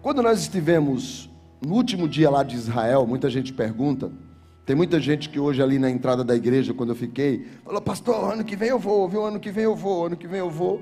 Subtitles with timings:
[0.00, 1.28] Quando nós estivemos
[1.60, 4.10] no último dia lá de Israel, muita gente pergunta.
[4.64, 8.32] Tem muita gente que hoje ali na entrada da igreja, quando eu fiquei, falou, pastor,
[8.32, 9.24] ano que vem eu vou, viu?
[9.24, 10.80] Ano que vem eu vou, ano que vem eu vou.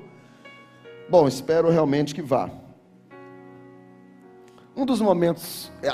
[1.08, 2.48] Bom, espero realmente que vá.
[4.76, 5.88] Um dos momentos, é,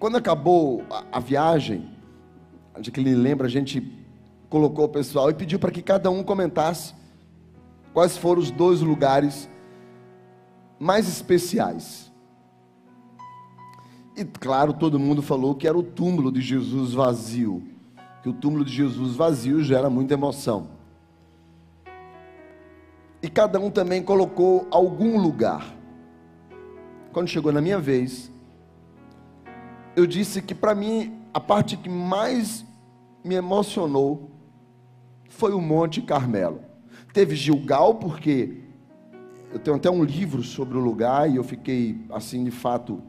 [0.00, 0.82] quando acabou
[1.12, 1.88] a, viagem,
[2.74, 3.80] a gente lembra, a gente
[4.48, 6.92] colocou o pessoal e pediu para que cada um comentasse
[7.94, 9.48] quais foram os dois lugares
[10.80, 12.10] mais especiais
[14.20, 17.62] e claro, todo mundo falou que era o túmulo de Jesus vazio,
[18.22, 20.68] que o túmulo de Jesus vazio gera muita emoção.
[23.22, 25.74] E cada um também colocou algum lugar.
[27.12, 28.30] Quando chegou na minha vez,
[29.96, 32.64] eu disse que para mim a parte que mais
[33.24, 34.30] me emocionou
[35.28, 36.60] foi o Monte Carmelo.
[37.12, 38.62] Teve Gilgal, porque
[39.52, 43.02] eu tenho até um livro sobre o lugar e eu fiquei assim de fato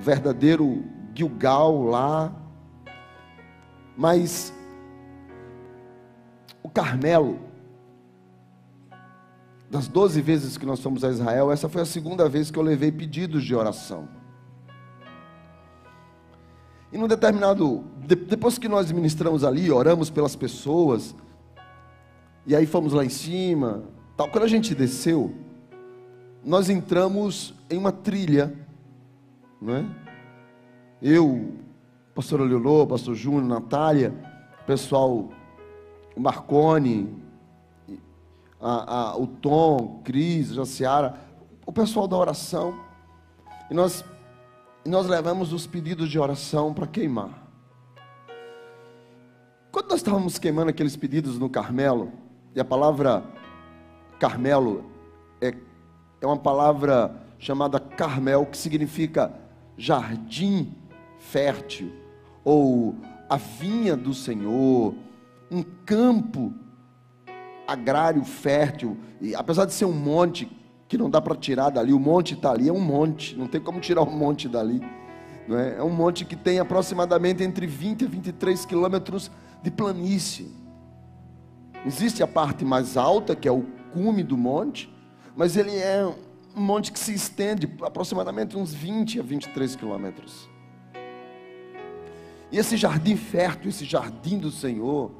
[0.00, 2.32] verdadeiro Gilgal lá.
[3.96, 4.52] Mas
[6.62, 7.38] o Carmelo,
[9.70, 12.62] das 12 vezes que nós fomos a Israel, essa foi a segunda vez que eu
[12.62, 14.08] levei pedidos de oração.
[16.94, 21.14] E num determinado, depois que nós ministramos ali, oramos pelas pessoas,
[22.46, 23.82] e aí fomos lá em cima,
[24.16, 24.30] tal.
[24.30, 25.34] Quando a gente desceu,
[26.42, 28.64] nós entramos em uma trilha
[29.64, 29.84] não é?
[31.00, 31.54] Eu,
[32.14, 34.12] pastor Leonor, pastor Júnior, Natália,
[34.66, 35.30] pessoal,
[36.14, 37.16] Marcone,
[38.60, 41.18] a, a, o Tom, Cris, Jaciara,
[41.64, 42.78] o pessoal da oração.
[43.70, 44.04] E nós,
[44.84, 47.42] nós levamos os pedidos de oração para queimar.
[49.72, 52.12] Quando nós estávamos queimando aqueles pedidos no Carmelo,
[52.54, 53.24] e a palavra
[54.18, 54.84] Carmelo
[55.40, 55.54] é,
[56.20, 59.34] é uma palavra chamada Carmel, que significa
[59.76, 60.74] jardim
[61.18, 61.92] fértil,
[62.44, 62.94] ou
[63.28, 64.94] a vinha do Senhor,
[65.50, 66.52] um campo
[67.66, 70.46] agrário fértil, e apesar de ser um monte
[70.94, 73.60] que não dá para tirar dali, o monte está ali, é um monte, não tem
[73.60, 74.80] como tirar um monte dali.
[75.48, 75.76] Não é?
[75.78, 79.28] é um monte que tem aproximadamente entre 20 e 23 quilômetros
[79.60, 80.48] de planície.
[81.84, 84.88] Existe a parte mais alta, que é o cume do monte,
[85.36, 86.06] mas ele é
[86.56, 90.48] um monte que se estende aproximadamente uns 20 a 23 quilômetros.
[92.52, 95.10] E esse jardim fértil, esse jardim do Senhor,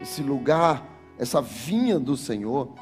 [0.00, 0.86] esse lugar,
[1.18, 2.72] essa vinha do Senhor,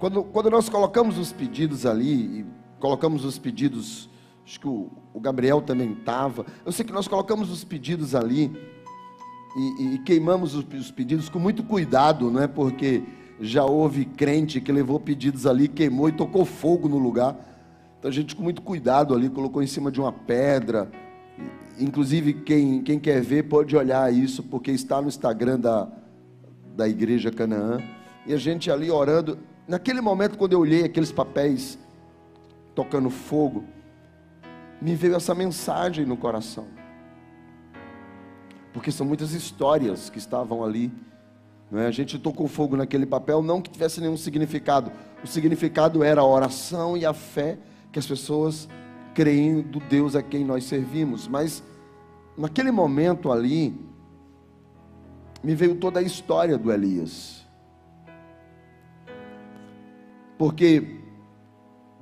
[0.00, 2.46] quando, quando nós colocamos os pedidos ali, e
[2.80, 4.08] colocamos os pedidos,
[4.42, 8.50] acho que o, o Gabriel também estava, eu sei que nós colocamos os pedidos ali,
[9.56, 12.46] e, e, queimamos os, os pedidos com muito cuidado, não é?
[12.46, 13.02] Porque
[13.40, 17.36] já houve crente que levou pedidos ali, queimou e tocou fogo no lugar.
[17.98, 20.90] Então a gente com muito cuidado ali, colocou em cima de uma pedra.
[21.78, 25.88] Inclusive, quem, quem quer ver pode olhar isso, porque está no Instagram da,
[26.76, 27.80] da Igreja Canaã.
[28.26, 29.49] E a gente ali orando.
[29.70, 31.78] Naquele momento, quando eu olhei aqueles papéis
[32.74, 33.64] tocando fogo,
[34.82, 36.66] me veio essa mensagem no coração.
[38.72, 40.92] Porque são muitas histórias que estavam ali
[41.72, 41.86] é?
[41.86, 44.90] A gente tocou fogo naquele papel, não que tivesse nenhum significado.
[45.22, 47.58] O significado era a oração e a fé
[47.92, 48.68] que as pessoas
[49.14, 51.28] creem do Deus a quem nós servimos.
[51.28, 51.62] Mas
[52.36, 53.78] naquele momento ali,
[55.44, 57.39] me veio toda a história do Elias.
[60.40, 60.82] Porque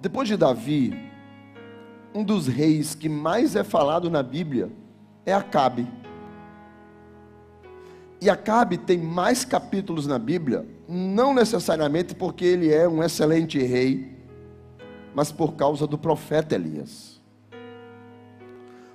[0.00, 0.96] depois de Davi,
[2.14, 4.70] um dos reis que mais é falado na Bíblia
[5.26, 5.88] é Acabe.
[8.20, 14.16] E Acabe tem mais capítulos na Bíblia, não necessariamente porque ele é um excelente rei,
[15.12, 17.20] mas por causa do profeta Elias.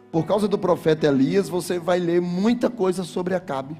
[0.09, 3.75] Por causa do profeta Elias, você vai ler muita coisa sobre Acabe.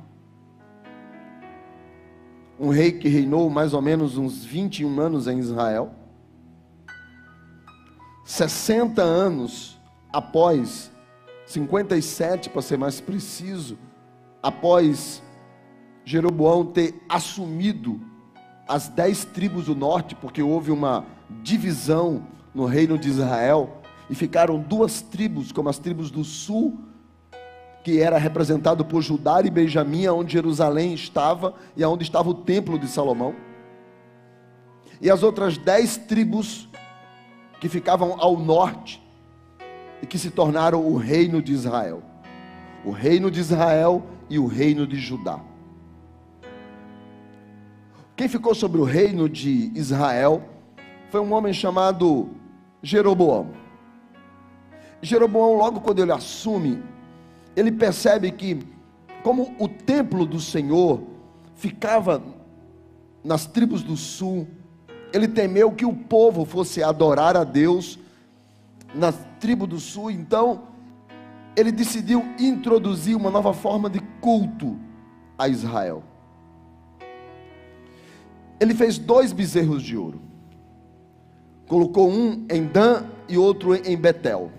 [2.60, 5.94] Um rei que reinou mais ou menos uns 21 anos em Israel.
[8.26, 9.80] 60 anos
[10.12, 10.92] após,
[11.46, 13.78] 57 para ser mais preciso,
[14.42, 15.22] após
[16.06, 18.00] Jeroboão ter assumido
[18.68, 21.06] as dez tribos do norte, porque houve uma
[21.42, 26.78] divisão no reino de Israel, e ficaram duas tribos, como as tribos do sul,
[27.84, 32.80] que era representado por Judá e Benjamim, onde Jerusalém estava e onde estava o templo
[32.80, 33.36] de Salomão.
[35.02, 36.70] E as outras dez tribos
[37.60, 39.02] que ficavam ao norte,
[40.02, 42.04] e que se tornaram o reino de Israel.
[42.84, 45.40] O reino de Israel e o reino de Judá.
[48.16, 50.44] Quem ficou sobre o reino de Israel
[51.10, 52.32] foi um homem chamado
[52.82, 53.52] Jeroboão.
[55.02, 56.84] Jeroboão, logo quando ele assume,
[57.56, 58.60] ele percebe que,
[59.24, 61.02] como o templo do Senhor
[61.56, 62.22] ficava
[63.24, 64.48] nas tribos do sul,
[65.14, 68.00] ele temeu que o povo fosse adorar a Deus
[68.94, 70.64] na tribo do sul, então
[71.56, 74.78] ele decidiu introduzir uma nova forma de culto
[75.38, 76.04] a Israel.
[78.60, 80.22] Ele fez dois bezerros de ouro.
[81.68, 84.52] Colocou um em Dan e outro em Betel.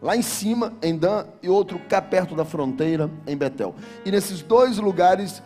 [0.00, 3.74] Lá em cima, em Dan, e outro cá perto da fronteira, em Betel.
[4.04, 5.42] E nesses dois lugares,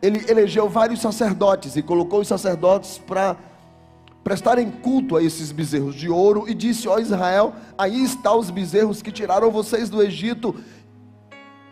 [0.00, 3.36] ele elegeu vários sacerdotes e colocou os sacerdotes para
[4.24, 9.02] prestarem culto a esses bezerros de ouro e disse: Ó Israel, aí estão os bezerros
[9.02, 10.54] que tiraram vocês do Egito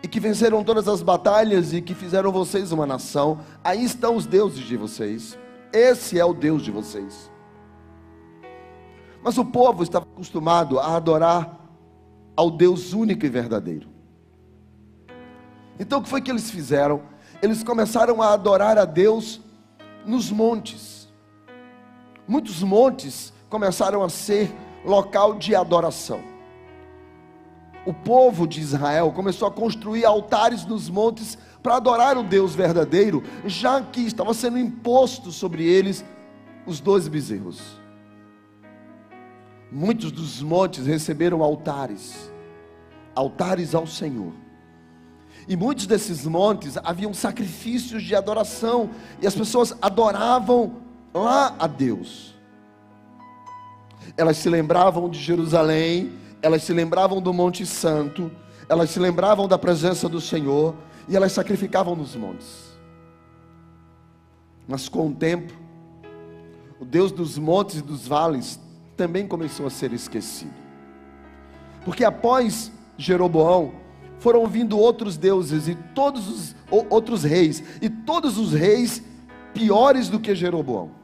[0.03, 3.39] e que venceram todas as batalhas e que fizeram vocês uma nação.
[3.63, 5.37] Aí estão os deuses de vocês.
[5.73, 7.31] Esse é o Deus de vocês.
[9.21, 11.58] Mas o povo estava acostumado a adorar
[12.39, 13.87] ao Deus único e verdadeiro.
[15.79, 17.01] Então o que foi que eles fizeram?
[17.41, 19.41] Eles começaram a adorar a Deus
[20.05, 20.99] nos montes
[22.29, 24.53] muitos montes começaram a ser
[24.85, 26.21] local de adoração.
[27.87, 33.23] O povo de Israel começou a construir altares nos montes para adorar o Deus verdadeiro,
[33.45, 36.05] já que estava sendo imposto sobre eles
[36.67, 37.78] os dois bezerros.
[39.71, 42.31] Muitos dos montes receberam altares,
[43.13, 44.33] altares ao Senhor.
[45.47, 48.89] E muitos desses montes haviam sacrifícios de adoração,
[49.21, 50.77] e as pessoas adoravam
[51.13, 52.35] lá a Deus.
[54.17, 58.31] Elas se lembravam de Jerusalém, elas se lembravam do Monte Santo,
[58.67, 60.75] elas se lembravam da presença do Senhor
[61.07, 62.69] e elas sacrificavam nos montes.
[64.67, 65.53] Mas com o tempo,
[66.79, 68.59] o Deus dos montes e dos vales
[68.99, 70.53] também começou a ser esquecido.
[71.83, 73.71] Porque após Jeroboão,
[74.19, 76.55] foram vindo outros deuses e todos os
[76.89, 79.01] outros reis, e todos os reis
[79.53, 80.99] piores do que Jeroboão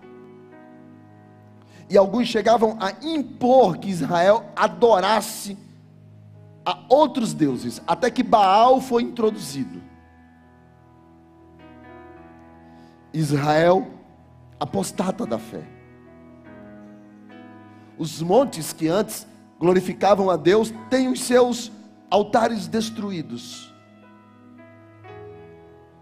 [1.90, 5.58] e alguns chegavam a impor que Israel adorasse
[6.66, 9.82] a outros deuses, até que Baal foi introduzido.
[13.14, 13.88] Israel
[14.60, 15.75] apostata da fé.
[17.98, 19.26] Os montes que antes
[19.60, 21.72] glorificavam a Deus têm os seus
[22.10, 23.74] altares destruídos.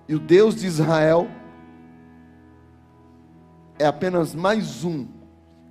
[0.08, 1.28] E o Deus de Israel
[3.80, 5.08] é apenas mais um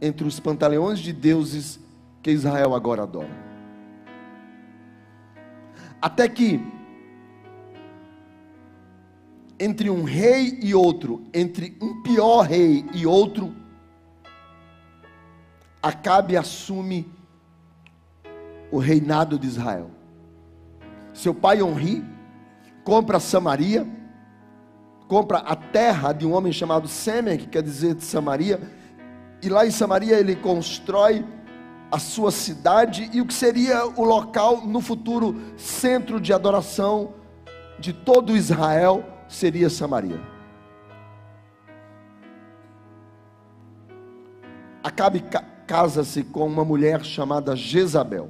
[0.00, 1.78] entre os pantaleões de deuses
[2.22, 3.30] que Israel agora adora.
[6.00, 6.60] Até que,
[9.58, 13.54] entre um rei e outro, entre um pior rei e outro,
[15.82, 17.10] Acabe assume
[18.70, 19.90] o reinado de Israel.
[21.12, 22.04] Seu pai Honri
[22.84, 23.86] compra Samaria,
[25.08, 28.60] compra a terra de um homem chamado Semer, que quer dizer de Samaria,
[29.42, 31.24] e lá em Samaria ele constrói
[31.90, 37.12] a sua cidade e o que seria o local no futuro centro de adoração
[37.78, 40.20] de todo Israel seria Samaria.
[44.82, 45.22] Acabe
[45.72, 48.28] casa-se com uma mulher chamada Jezabel.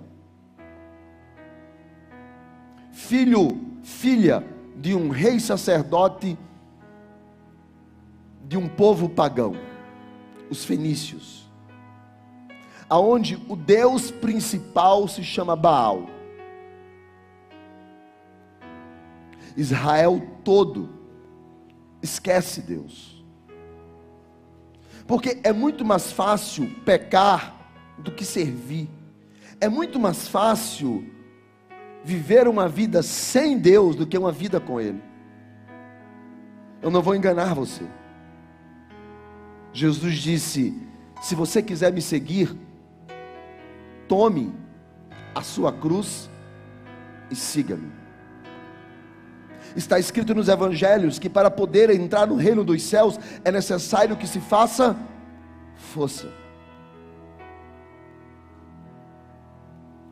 [2.92, 4.46] Filho, filha
[4.76, 6.38] de um rei sacerdote
[8.46, 9.56] de um povo pagão
[10.49, 11.50] os fenícios,
[12.88, 16.06] aonde o deus principal se chama Baal.
[19.56, 20.90] Israel todo
[22.00, 23.12] esquece Deus.
[25.06, 27.54] Porque é muito mais fácil pecar
[27.99, 28.88] do que servir.
[29.61, 31.04] É muito mais fácil
[32.04, 35.02] viver uma vida sem Deus do que uma vida com Ele.
[36.80, 37.85] Eu não vou enganar você.
[39.73, 40.75] Jesus disse:
[41.23, 42.54] Se você quiser me seguir,
[44.09, 44.52] tome
[45.35, 46.28] a sua cruz
[47.30, 48.01] e siga-me.
[49.76, 54.26] Está escrito nos evangelhos que para poder entrar no reino dos céus é necessário que
[54.26, 54.97] se faça
[55.76, 56.29] força.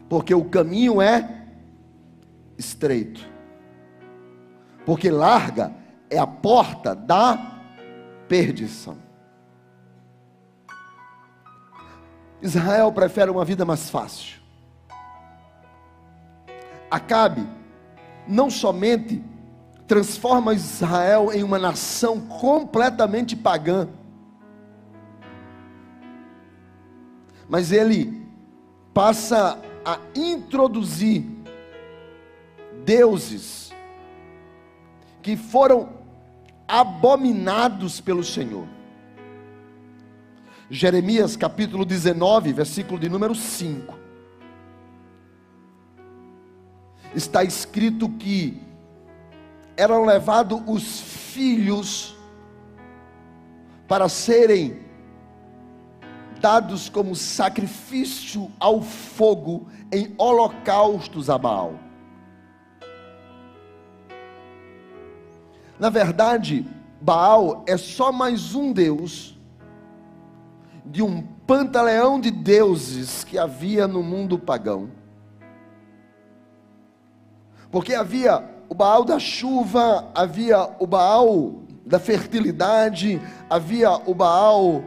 [0.09, 1.47] Porque o caminho é
[2.59, 3.29] estreito.
[4.85, 5.73] Porque larga
[6.09, 7.61] é a porta da
[8.29, 8.99] perdição.
[12.43, 14.41] Israel prefere uma vida mais fácil.
[16.91, 17.47] Acabe
[18.27, 19.23] não somente
[19.91, 23.89] transforma Israel em uma nação completamente pagã,
[27.49, 28.25] mas ele
[28.95, 31.25] passa a introduzir
[32.85, 33.73] deuses
[35.21, 35.89] que foram
[36.69, 38.69] abominados pelo Senhor.
[40.71, 43.99] Jeremias capítulo 19, versículo de número 5.
[47.13, 48.70] Está escrito que
[49.81, 52.15] eram levados os filhos
[53.89, 54.79] para serem
[56.39, 61.77] dados como sacrifício ao fogo em holocaustos a Baal.
[65.79, 66.67] Na verdade,
[67.01, 69.35] Baal é só mais um deus
[70.85, 74.91] de um pantaleão de deuses que havia no mundo pagão.
[77.71, 84.85] Porque havia o Baal da chuva, havia o Baal da fertilidade, havia o Baal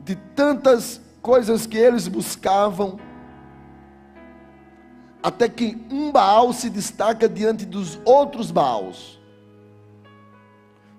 [0.00, 2.98] de tantas coisas que eles buscavam
[5.22, 9.20] até que um Baal se destaca diante dos outros Baals.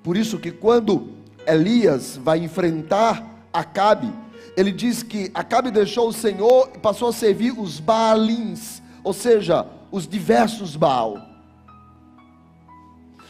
[0.02, 1.10] Por isso que quando
[1.46, 4.10] Elias vai enfrentar Acabe,
[4.56, 9.68] ele diz que Acabe deixou o Senhor e passou a servir os Baalins, ou seja,
[9.92, 11.22] os diversos Baal.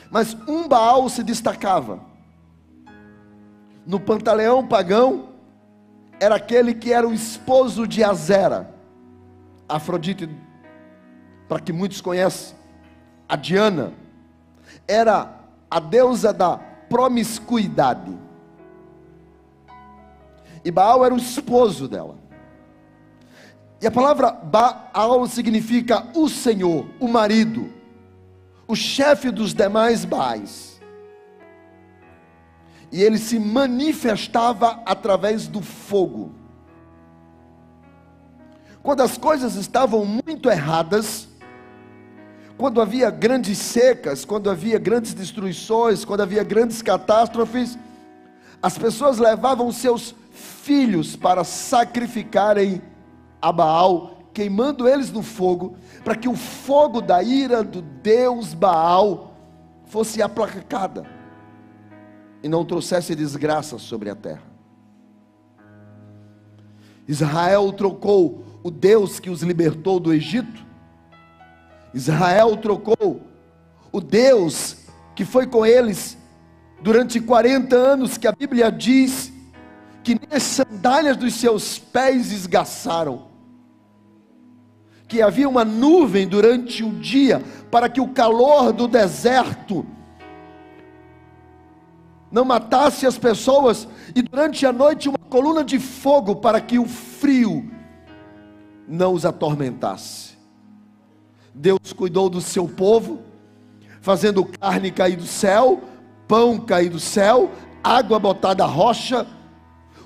[0.09, 1.99] Mas um Baal se destacava.
[3.85, 5.29] No pantaleão pagão,
[6.19, 8.75] era aquele que era o esposo de Azera,
[9.67, 10.29] Afrodite
[11.47, 12.55] para que muitos conhecem,
[13.27, 13.93] a Diana,
[14.87, 15.39] era
[15.69, 18.17] a deusa da promiscuidade.
[20.63, 22.20] E Baal era o esposo dela.
[23.81, 27.73] E a palavra Baal significa o Senhor, o marido,
[28.67, 30.79] o chefe dos demais Baais.
[32.91, 36.31] E ele se manifestava através do fogo.
[38.83, 41.27] Quando as coisas estavam muito erradas,
[42.57, 47.79] quando havia grandes secas, quando havia grandes destruições, quando havia grandes catástrofes,
[48.61, 52.79] as pessoas levavam seus filhos para sacrificarem
[53.41, 59.33] a Baal, queimando eles no fogo, para que o fogo da ira do Deus Baal
[59.85, 61.05] fosse aplacada
[62.43, 64.43] e não trouxesse desgraça sobre a terra.
[67.07, 70.71] Israel trocou o Deus que os libertou do Egito
[71.93, 73.21] Israel trocou
[73.91, 74.77] o Deus
[75.15, 76.17] que foi com eles
[76.81, 79.31] durante 40 anos, que a Bíblia diz
[80.03, 83.29] que nem as sandálias dos seus pés esgaçaram.
[85.11, 89.85] Que havia uma nuvem durante o dia para que o calor do deserto
[92.31, 96.85] não matasse as pessoas, e durante a noite uma coluna de fogo para que o
[96.85, 97.69] frio
[98.87, 100.37] não os atormentasse.
[101.53, 103.19] Deus cuidou do seu povo,
[103.99, 105.81] fazendo carne cair do céu,
[106.25, 107.51] pão cair do céu,
[107.83, 109.27] água botada da rocha.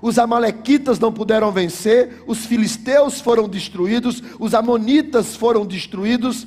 [0.06, 6.46] Os amalequitas não puderam vencer, os filisteus foram destruídos, os amonitas foram destruídos,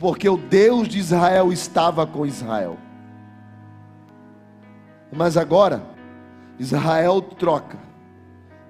[0.00, 2.76] porque o Deus de Israel estava com Israel.
[5.12, 5.80] Mas agora,
[6.58, 7.78] Israel troca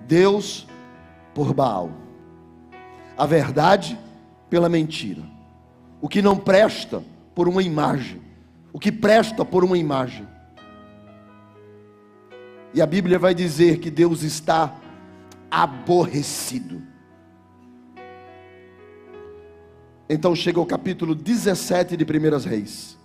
[0.06, 0.68] Deus
[1.34, 1.90] por Baal.
[3.16, 3.98] A verdade
[4.50, 5.22] pela mentira.
[6.02, 7.02] O que não presta
[7.34, 8.20] por uma imagem.
[8.74, 10.28] O que presta por uma imagem.
[12.76, 14.76] E a Bíblia vai dizer que Deus está
[15.50, 16.82] aborrecido.
[20.06, 22.98] Então chega o capítulo 17 de Primeiras Reis.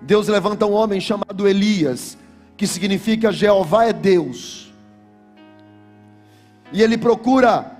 [0.00, 2.16] Deus levanta um homem chamado Elias,
[2.56, 4.72] que significa Jeová é Deus.
[6.72, 7.76] E ele procura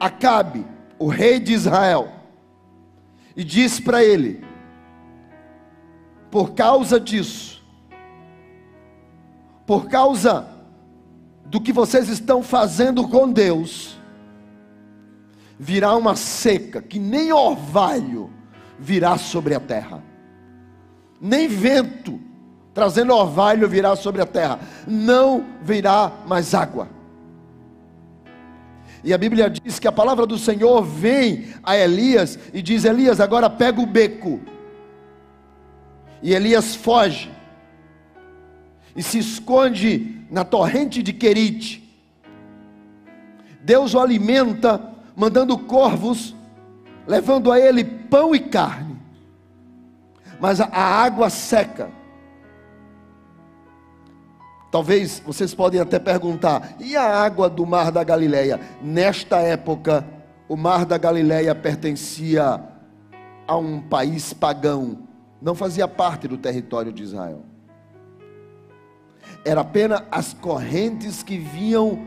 [0.00, 0.66] Acabe,
[0.98, 2.12] o rei de Israel,
[3.36, 4.44] e diz para ele:
[6.32, 7.53] por causa disso,
[9.66, 10.46] por causa
[11.46, 13.98] do que vocês estão fazendo com Deus,
[15.58, 18.30] virá uma seca que nem orvalho
[18.78, 20.02] virá sobre a terra,
[21.20, 22.20] nem vento
[22.74, 26.88] trazendo orvalho virá sobre a terra, não virá mais água.
[29.04, 33.20] E a Bíblia diz que a palavra do Senhor vem a Elias e diz: Elias,
[33.20, 34.40] agora pega o beco.
[36.22, 37.30] E Elias foge
[38.96, 41.82] e se esconde na torrente de Querite.
[43.62, 46.34] Deus o alimenta mandando corvos,
[47.06, 48.98] levando a ele pão e carne.
[50.40, 51.88] Mas a, água seca.
[54.70, 58.60] Talvez vocês podem até perguntar: e a água do mar da Galileia?
[58.82, 60.04] Nesta época,
[60.48, 62.62] o mar da Galileia pertencia
[63.46, 64.98] a um país pagão,
[65.40, 67.53] não fazia parte do território de Israel.
[69.44, 72.06] Era apenas as correntes que vinham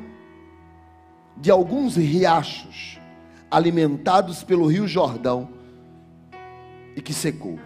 [1.36, 3.00] de alguns riachos,
[3.50, 5.50] alimentados pelo rio Jordão,
[6.96, 7.60] e que secou.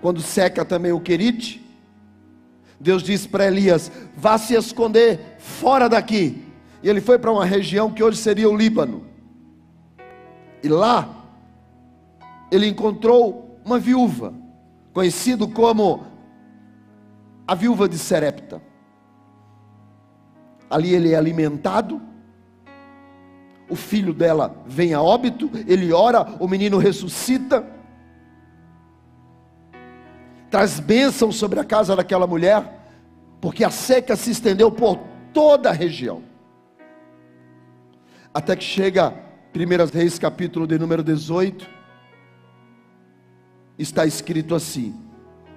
[0.00, 1.64] Quando seca também o Querite,
[2.78, 6.44] Deus disse para Elias: vá se esconder fora daqui.
[6.82, 9.06] E ele foi para uma região que hoje seria o Líbano.
[10.62, 11.24] E lá
[12.50, 14.34] ele encontrou uma viúva,
[14.94, 16.06] conhecido como
[17.46, 18.62] a viúva de Serepta.
[20.70, 22.00] Ali ele é alimentado.
[23.68, 27.66] O filho dela vem a óbito, ele ora, o menino ressuscita.
[30.48, 32.80] Traz bênção sobre a casa daquela mulher,
[33.40, 35.00] porque a seca se estendeu por
[35.32, 36.22] toda a região.
[38.32, 39.12] Até que chega
[39.54, 41.68] 1 Reis, capítulo de número 18,
[43.78, 44.94] está escrito assim: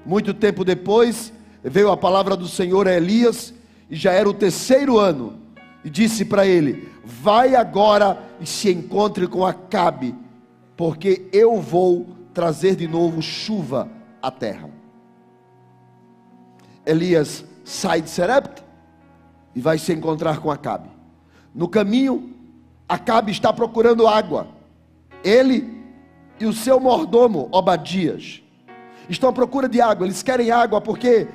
[0.06, 1.32] Muito tempo depois,
[1.64, 3.54] veio a palavra do Senhor a Elias,
[3.90, 5.40] e já era o terceiro ano,
[5.84, 10.16] e disse para ele: Vai agora e se encontre com Acabe,
[10.76, 13.90] porque eu vou trazer de novo chuva
[14.22, 14.70] à terra.
[16.86, 18.64] Elias sai de Serepta
[19.54, 20.90] e vai se encontrar com Acabe.
[21.54, 22.34] No caminho,
[22.88, 24.48] Acabe está procurando água.
[25.24, 25.77] Ele
[26.40, 28.42] e o seu mordomo, Obadias,
[29.10, 30.06] estão à procura de água.
[30.06, 31.28] Eles querem água porque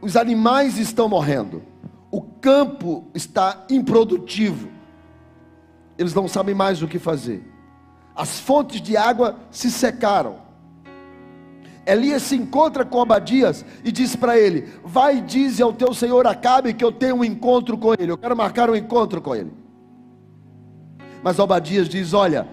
[0.00, 1.62] os animais estão morrendo.
[2.10, 4.68] O campo está improdutivo.
[5.96, 7.48] Eles não sabem mais o que fazer.
[8.14, 10.42] As fontes de água se secaram.
[11.86, 16.26] Elias se encontra com Obadias e diz para ele: Vai e diz ao teu senhor
[16.26, 18.12] Acabe que eu tenho um encontro com ele.
[18.12, 19.52] Eu quero marcar um encontro com ele.
[21.22, 22.46] Mas Obadias diz: Olha,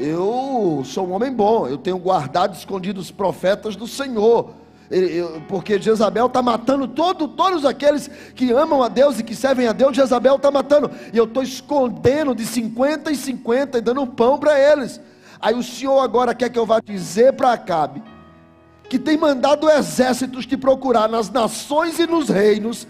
[0.00, 4.54] eu sou um homem bom, eu tenho guardado escondido os profetas do Senhor.
[5.48, 9.72] porque Jezabel está matando todo, todos aqueles que amam a Deus e que servem a
[9.72, 10.90] Deus, Jezabel está matando.
[11.12, 15.00] E eu estou escondendo de 50 em 50 e dando pão para eles.
[15.40, 18.02] Aí o Senhor agora quer que eu vá dizer para Acabe
[18.90, 22.88] que tem mandado exércitos te procurar nas nações e nos reinos,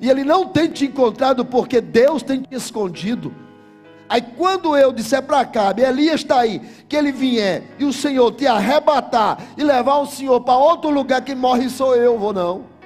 [0.00, 3.34] e ele não tem te encontrado porque Deus tem te escondido.
[4.08, 8.30] Aí quando eu disser para Acabe, Elias está aí, que ele vier e o Senhor
[8.32, 12.76] te arrebatar e levar o Senhor para outro lugar, que morre sou eu, vou não.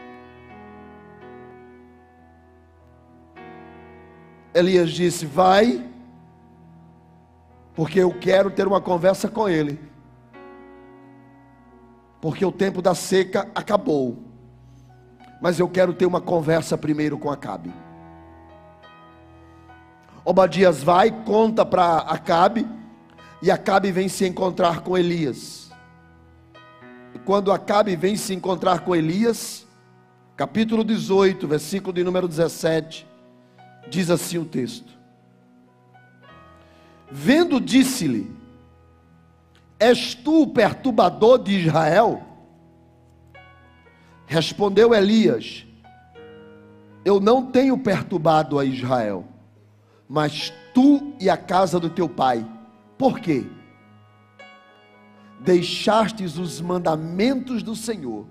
[4.55, 5.85] Elias disse: Vai,
[7.75, 9.79] porque eu quero ter uma conversa com ele.
[12.21, 14.19] Porque o tempo da seca acabou.
[15.41, 17.73] Mas eu quero ter uma conversa primeiro com Acabe.
[20.25, 22.67] Obadias vai, conta para Acabe,
[23.43, 25.71] e Acabe vem se encontrar com Elias.
[27.15, 29.67] E quando Acabe vem se encontrar com Elias,
[30.37, 33.07] capítulo 18, versículo de número 17,
[33.89, 34.93] diz assim o texto:
[37.11, 38.31] Vendo, disse-lhe:
[39.79, 42.23] És tu o perturbador de Israel?
[44.27, 45.67] Respondeu Elias:
[47.07, 49.30] Eu não tenho perturbado a Israel
[50.11, 52.45] mas tu e a casa do teu pai.
[52.99, 53.47] Por quê?
[55.39, 58.27] Deixastes os mandamentos do Senhor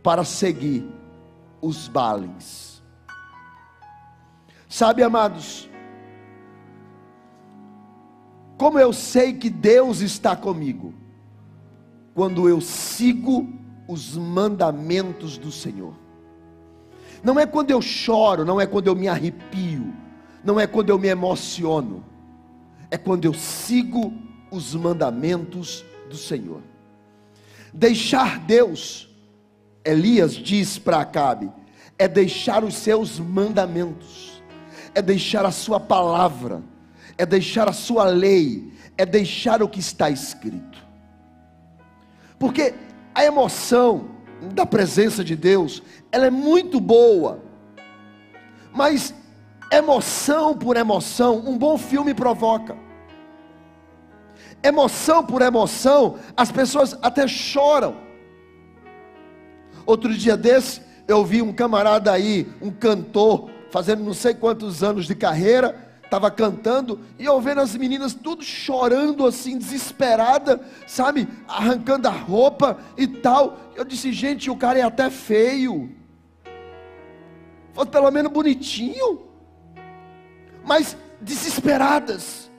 [0.00, 0.88] para seguir
[1.60, 2.80] os bales.
[4.68, 5.68] Sabe, amados,
[8.56, 10.94] como eu sei que Deus está comigo?
[12.14, 13.52] Quando eu sigo
[13.88, 15.94] os mandamentos do Senhor.
[17.24, 19.92] Não é quando eu choro, não é quando eu me arrepio,
[20.44, 22.04] não é quando eu me emociono,
[22.90, 24.12] é quando eu sigo
[24.50, 26.62] os mandamentos do Senhor.
[27.72, 29.08] Deixar Deus,
[29.84, 31.50] Elias diz para Acabe,
[31.98, 34.42] é deixar os seus mandamentos,
[34.94, 36.62] é deixar a sua palavra,
[37.16, 40.84] é deixar a sua lei, é deixar o que está escrito.
[42.38, 42.74] Porque
[43.14, 44.08] a emoção
[44.54, 47.42] da presença de Deus, ela é muito boa,
[48.72, 49.14] mas
[49.70, 52.76] Emoção por emoção, um bom filme provoca.
[54.62, 57.96] Emoção por emoção, as pessoas até choram.
[59.86, 65.06] Outro dia desse, eu vi um camarada aí, um cantor, fazendo não sei quantos anos
[65.06, 72.08] de carreira, estava cantando e eu vendo as meninas tudo chorando assim, desesperada, sabe, arrancando
[72.08, 73.56] a roupa e tal.
[73.76, 75.94] Eu disse, gente, o cara é até feio.
[77.72, 79.29] Fosse pelo menos bonitinho.
[80.64, 82.50] Mas desesperadas,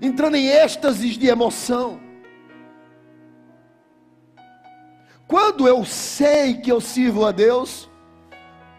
[0.00, 2.00] entrando em êxtases de emoção.
[5.26, 7.88] Quando eu sei que eu sirvo a Deus,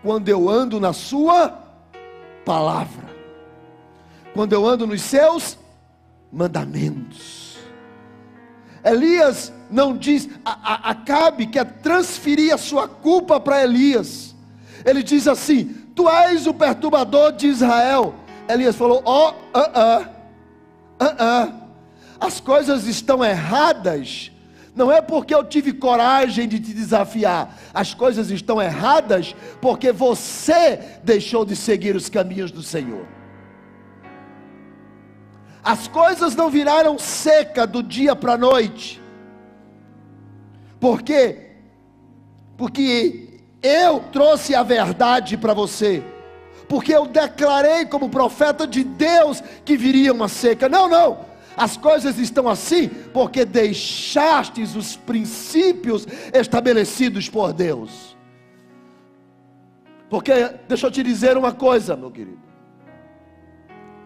[0.01, 1.57] quando eu ando na Sua
[2.45, 3.07] palavra,
[4.33, 5.57] quando eu ando nos seus
[6.31, 7.57] mandamentos.
[8.83, 14.35] Elias não diz, a, a, Acabe quer transferir a sua culpa para Elias.
[14.85, 18.15] Ele diz assim: Tu és o perturbador de Israel.
[18.49, 20.09] Elias falou: Ó, oh, ah,
[20.99, 21.53] ah, ah.
[22.19, 24.31] As coisas estão erradas
[24.79, 27.53] não é porque eu tive coragem de te desafiar.
[27.73, 33.05] As coisas estão erradas porque você deixou de seguir os caminhos do Senhor.
[35.61, 39.01] As coisas não viraram seca do dia para a noite.
[40.79, 41.49] Por quê?
[42.55, 46.01] Porque eu trouxe a verdade para você.
[46.69, 50.69] Porque eu declarei como profeta de Deus que viria uma seca.
[50.69, 51.25] Não, não.
[51.57, 58.15] As coisas estão assim porque deixastes os princípios estabelecidos por Deus.
[60.09, 60.31] Porque,
[60.67, 62.39] deixa eu te dizer uma coisa, meu querido.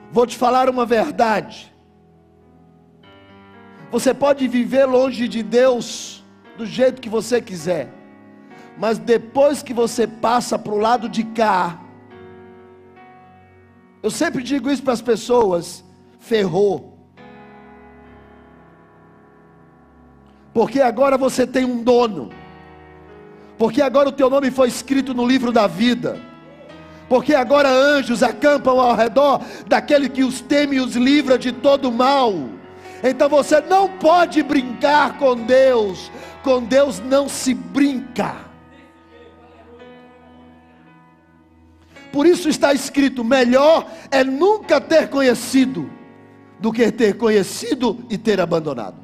[0.10, 1.72] Vou te falar uma verdade.
[3.92, 6.24] Você pode viver longe de Deus
[6.58, 7.94] do jeito que você quiser,
[8.78, 11.83] mas depois que você passa para o lado de cá,
[14.04, 15.84] eu sempre digo isso para as pessoas:
[16.20, 16.94] ferrou.
[20.54, 22.30] porque agora você tem um dono,
[23.58, 26.22] porque agora o teu nome foi escrito no livro da vida,
[27.10, 31.92] porque agora anjos acampam ao redor daquele que os teme e os livra de todo
[31.92, 32.34] mal.
[33.04, 36.12] Então você não pode brincar com Deus,
[36.44, 38.53] com Deus não se brinca.
[42.14, 45.90] Por isso está escrito: melhor é nunca ter conhecido
[46.60, 49.02] do que ter conhecido e ter abandonado.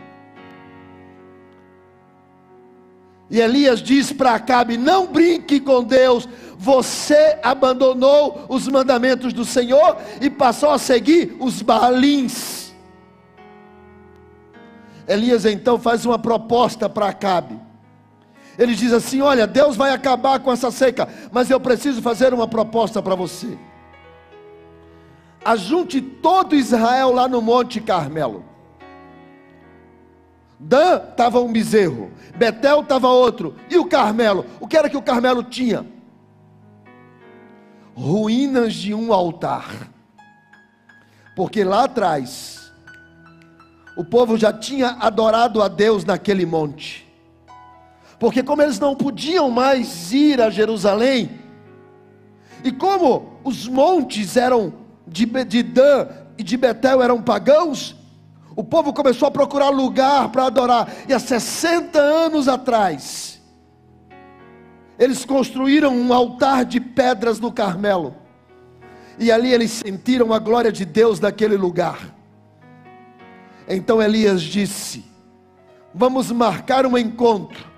[3.31, 9.97] E Elias diz para Acabe: Não brinque com Deus, você abandonou os mandamentos do Senhor
[10.21, 12.75] e passou a seguir os Baalins.
[15.07, 17.68] Elias então faz uma proposta para Acabe.
[18.59, 22.47] Ele diz assim: Olha, Deus vai acabar com essa seca, mas eu preciso fazer uma
[22.47, 23.57] proposta para você.
[25.43, 28.43] Ajunte todo Israel lá no Monte Carmelo.
[30.59, 34.45] Dan estava um bezerro, Betel estava outro, e o Carmelo?
[34.59, 35.85] O que era que o Carmelo tinha?
[37.95, 39.89] Ruínas de um altar,
[41.33, 42.73] porque lá atrás,
[43.95, 47.08] o povo já tinha adorado a Deus naquele monte,
[48.19, 51.39] porque como eles não podiam mais ir a Jerusalém,
[52.63, 54.73] e como os montes eram
[55.07, 57.95] de, de Dan e de Betel eram pagãos,
[58.55, 60.93] o povo começou a procurar lugar para adorar.
[61.07, 63.41] E há 60 anos atrás,
[64.97, 68.13] eles construíram um altar de pedras no Carmelo.
[69.17, 72.13] E ali eles sentiram a glória de Deus naquele lugar.
[73.65, 75.05] Então Elias disse:
[75.93, 77.68] Vamos marcar um encontro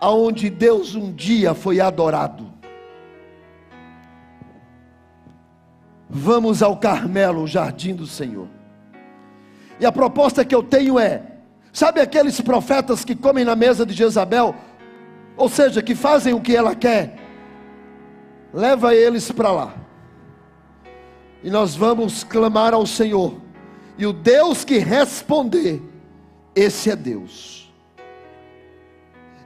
[0.00, 2.50] aonde Deus um dia foi adorado.
[6.08, 8.48] Vamos ao Carmelo, o jardim do Senhor.
[9.78, 11.22] E a proposta que eu tenho é:
[11.72, 14.54] sabe aqueles profetas que comem na mesa de Jezabel?
[15.36, 17.16] Ou seja, que fazem o que ela quer?
[18.52, 19.74] Leva eles para lá.
[21.42, 23.40] E nós vamos clamar ao Senhor.
[23.96, 25.80] E o Deus que responder,
[26.54, 27.59] esse é Deus.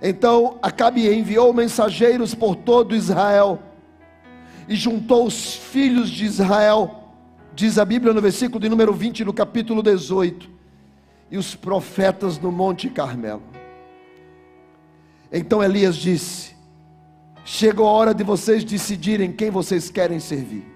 [0.06, 3.58] Então Acabe enviou mensageiros por todo Israel
[4.68, 7.00] e juntou os filhos de Israel
[7.54, 10.50] diz a Bíblia no versículo de número 20, no capítulo 18,
[11.30, 13.42] e os profetas no Monte Carmelo.
[15.32, 16.54] Então Elias disse:
[17.44, 20.66] Chegou a hora de vocês decidirem quem vocês querem servir.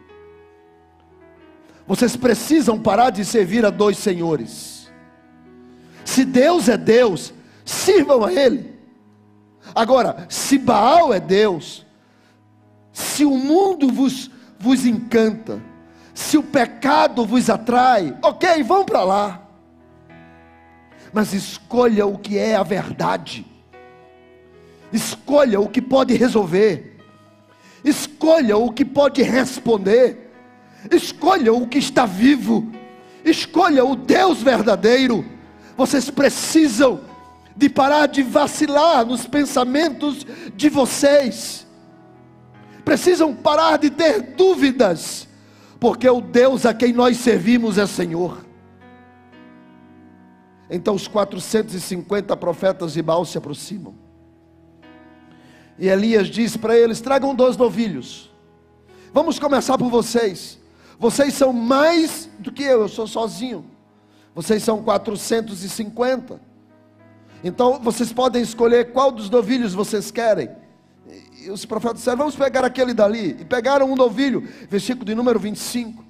[1.87, 4.91] Vocês precisam parar de servir a dois senhores.
[6.05, 7.33] Se Deus é Deus,
[7.64, 8.78] sirvam a Ele.
[9.79, 11.87] Agora, se Baal é Deus,
[12.93, 15.62] se o mundo vos, vos encanta,
[16.12, 19.41] se o pecado vos atrai, ok, vão para lá.
[21.12, 23.47] Mas escolha o que é a verdade.
[24.93, 26.99] Escolha o que pode resolver.
[27.85, 30.35] Escolha o que pode responder.
[30.91, 32.67] Escolha o que está vivo.
[33.25, 35.25] Escolha o Deus verdadeiro.
[35.77, 37.08] Vocês precisam
[37.59, 41.66] de parar de vacilar nos pensamentos de vocês.
[42.85, 45.27] Precisam parar de ter dúvidas,
[45.81, 48.47] porque o Deus a quem nós servimos é Senhor.
[50.71, 53.97] Então os 450 profetas de Baal se aproximam.
[55.77, 58.31] E Elias diz para eles: tragam dois novilhos.
[59.12, 60.61] Vamos começar por vocês.
[60.97, 63.64] Vocês são mais do que eu, eu sou sozinho.
[64.33, 66.48] Vocês são 450.
[67.42, 70.51] Então vocês podem escolher qual dos novilhos vocês querem.
[71.40, 73.37] E os profetas disseram: Vamos pegar aquele dali.
[73.40, 76.05] E pegaram um novilho, versículo de número 25.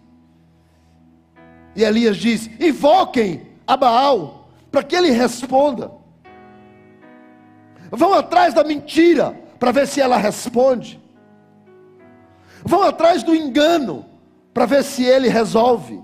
[1.76, 5.92] E Elias diz: Invoquem a Baal, para que ele responda.
[7.90, 11.00] Vão atrás da mentira, para ver se ela responde.
[12.64, 14.04] Vão atrás do engano,
[14.52, 16.02] para ver se ele resolve.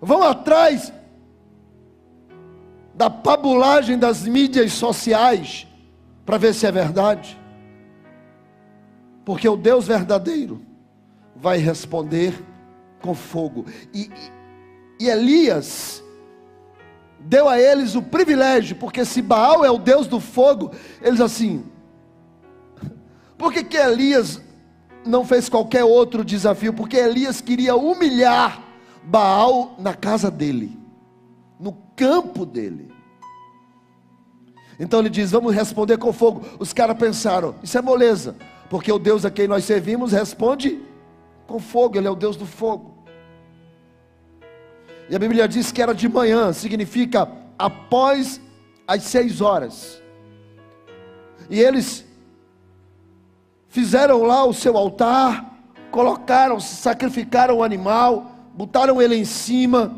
[0.00, 0.92] Vão atrás
[3.02, 5.66] da pabulagem das mídias sociais
[6.24, 7.36] para ver se é verdade.
[9.24, 10.62] Porque o Deus verdadeiro
[11.34, 12.32] vai responder
[13.00, 13.66] com fogo.
[13.92, 14.08] E,
[15.00, 16.00] e, Elias
[17.18, 21.64] deu a eles o privilégio, porque se Baal é o Deus do fogo, eles assim.
[23.36, 24.40] Por que, que Elias
[25.04, 26.72] não fez qualquer outro desafio?
[26.72, 28.62] Porque Elias queria humilhar
[29.02, 30.78] Baal na casa dele,
[31.58, 32.91] no campo dele.
[34.82, 36.44] Então ele diz: Vamos responder com fogo.
[36.58, 38.34] Os caras pensaram: Isso é moleza,
[38.68, 40.82] porque o Deus a quem nós servimos responde
[41.46, 42.92] com fogo, Ele é o Deus do fogo.
[45.08, 48.40] E a Bíblia diz que era de manhã, significa após
[48.84, 50.02] as seis horas.
[51.48, 52.04] E eles
[53.68, 55.58] fizeram lá o seu altar,
[55.92, 59.96] colocaram, sacrificaram o animal, botaram ele em cima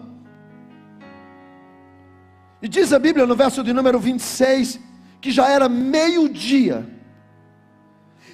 [2.65, 4.81] e diz a Bíblia no verso de número 26
[5.21, 6.89] que já era meio-dia.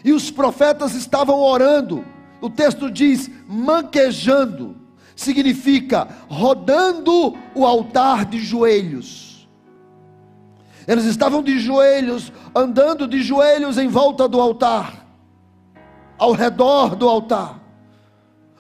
[0.05, 2.05] E os profetas estavam orando.
[2.41, 4.77] O texto diz manquejando,
[5.17, 9.49] significa rodando o altar de joelhos.
[10.87, 15.07] Eles estavam de joelhos, andando de joelhos em volta do altar,
[16.17, 17.61] ao redor do altar.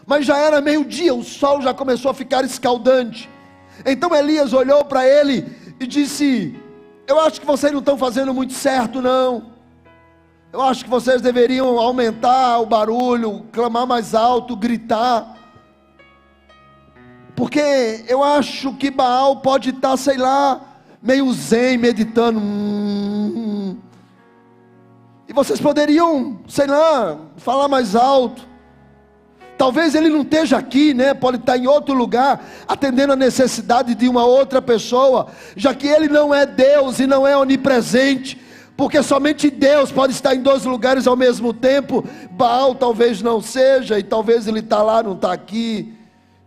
[0.04, 3.30] Mas já era meio-dia, o sol já começou a ficar escaldante.
[3.84, 6.54] Então Elias olhou para ele e disse:
[7.08, 9.50] Eu acho que vocês não estão fazendo muito certo, não.
[10.52, 15.36] Eu acho que vocês deveriam aumentar o barulho, clamar mais alto, gritar.
[17.34, 20.60] Porque eu acho que Baal pode estar, sei lá,
[21.00, 22.40] meio zen, meditando.
[25.26, 28.49] E vocês poderiam, sei lá, falar mais alto.
[29.60, 31.12] Talvez ele não esteja aqui, né?
[31.12, 36.08] Pode estar em outro lugar, atendendo a necessidade de uma outra pessoa, já que ele
[36.08, 38.40] não é Deus e não é onipresente,
[38.74, 42.02] porque somente Deus pode estar em dois lugares ao mesmo tempo.
[42.30, 45.92] Baal talvez não seja, e talvez ele está lá, não está aqui.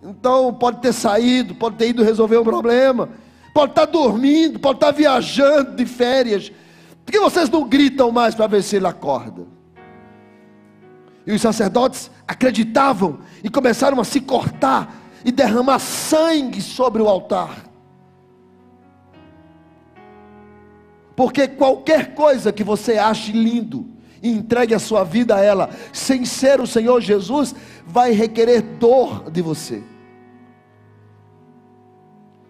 [0.02, 3.10] Então pode ter saído, pode ter ido resolver um problema,
[3.54, 6.52] pode estar dormindo, pode estar viajando de férias.
[7.06, 9.44] Por que vocês não gritam mais para ver se ele acorda?
[11.26, 17.64] E os sacerdotes acreditavam e começaram a se cortar e derramar sangue sobre o altar.
[21.16, 23.88] Porque qualquer coisa que você ache lindo
[24.22, 27.54] e entregue a sua vida a ela, sem ser o Senhor Jesus,
[27.86, 29.84] vai requerer dor de você.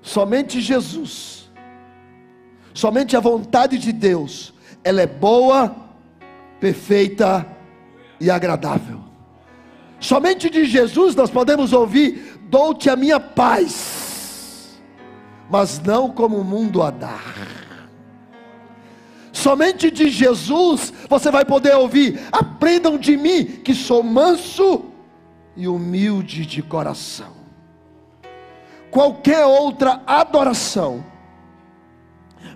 [0.02, 1.52] Somente Jesus,
[2.74, 5.76] somente a vontade de Deus, ela é boa,
[6.60, 7.53] perfeita
[8.24, 9.02] e agradável.
[10.00, 14.80] Somente de Jesus nós podemos ouvir: dou-te a minha paz,
[15.50, 17.36] mas não como o mundo a dar.
[19.34, 24.86] Somente de Jesus você vai poder ouvir: aprendam de mim, que sou manso
[25.56, 27.34] e humilde de coração.
[28.90, 31.04] Qualquer outra adoração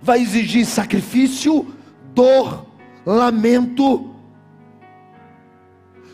[0.01, 1.75] vai exigir sacrifício,
[2.13, 2.65] dor,
[3.05, 4.16] lamento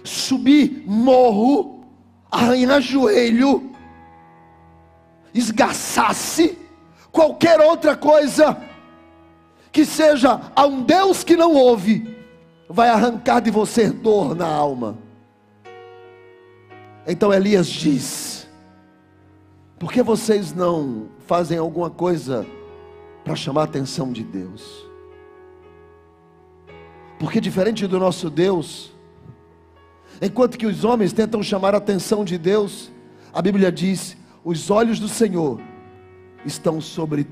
[0.04, 1.86] subir morro,
[2.30, 3.72] arranhar joelho,
[5.34, 6.58] esgaçasse,
[7.12, 8.58] qualquer outra coisa
[9.72, 12.16] que seja a um Deus que não ouve,
[12.70, 14.98] vai arrancar de você dor na alma.
[17.08, 18.48] Então Elias diz:
[19.84, 22.46] por que vocês não fazem alguma coisa
[23.24, 24.88] para chamar a atenção de Deus?
[27.20, 28.92] Porque diferente do nosso Deus,
[30.25, 32.91] enquanto que os homens tentam chamar a atenção de Deus,
[33.33, 35.59] a Bíblia diz: os olhos do Senhor
[36.45, 37.27] estão sobre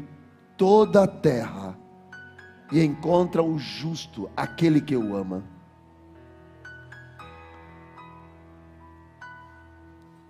[0.57, 1.77] toda a terra
[2.71, 5.43] e encontram o justo, aquele que o ama.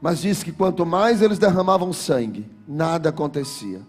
[0.01, 3.81] Mas diz que quanto mais eles derramavam sangue, nada acontecia.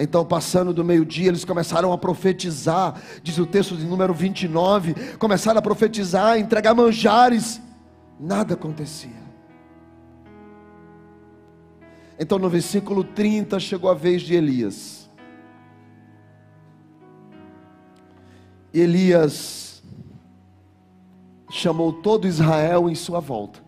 [0.00, 5.58] Então, passando do meio-dia, eles começaram a profetizar, diz o texto de número 29, começaram
[5.58, 7.60] a profetizar, entregar manjares,
[8.18, 9.28] nada acontecia.
[12.16, 15.10] Então, no versículo 30, chegou a vez de Elias.
[18.72, 19.82] Elias
[21.50, 23.60] chamou todo Israel em sua volta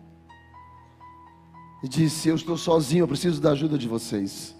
[1.83, 4.55] e disse: Eu estou sozinho, eu preciso da ajuda de vocês.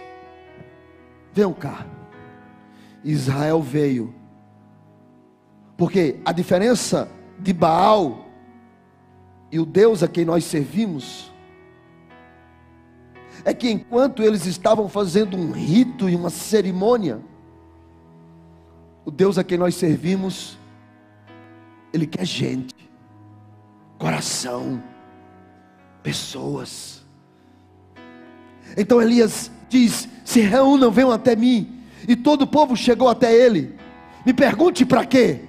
[1.34, 1.86] Venham cá.
[3.04, 4.14] Israel veio.
[5.78, 8.26] Porque a diferença de Baal
[9.52, 11.32] e o Deus a quem nós servimos
[13.44, 17.20] é que enquanto eles estavam fazendo um rito e uma cerimônia,
[19.04, 20.58] o Deus a quem nós servimos,
[21.92, 22.76] Ele quer gente,
[23.98, 24.82] coração,
[26.04, 27.04] pessoas.
[28.78, 31.82] Então Elias diz: Se reúnam, venham até mim.
[32.08, 33.76] E todo o povo chegou até ele.
[34.26, 35.42] Me pergunte para quê?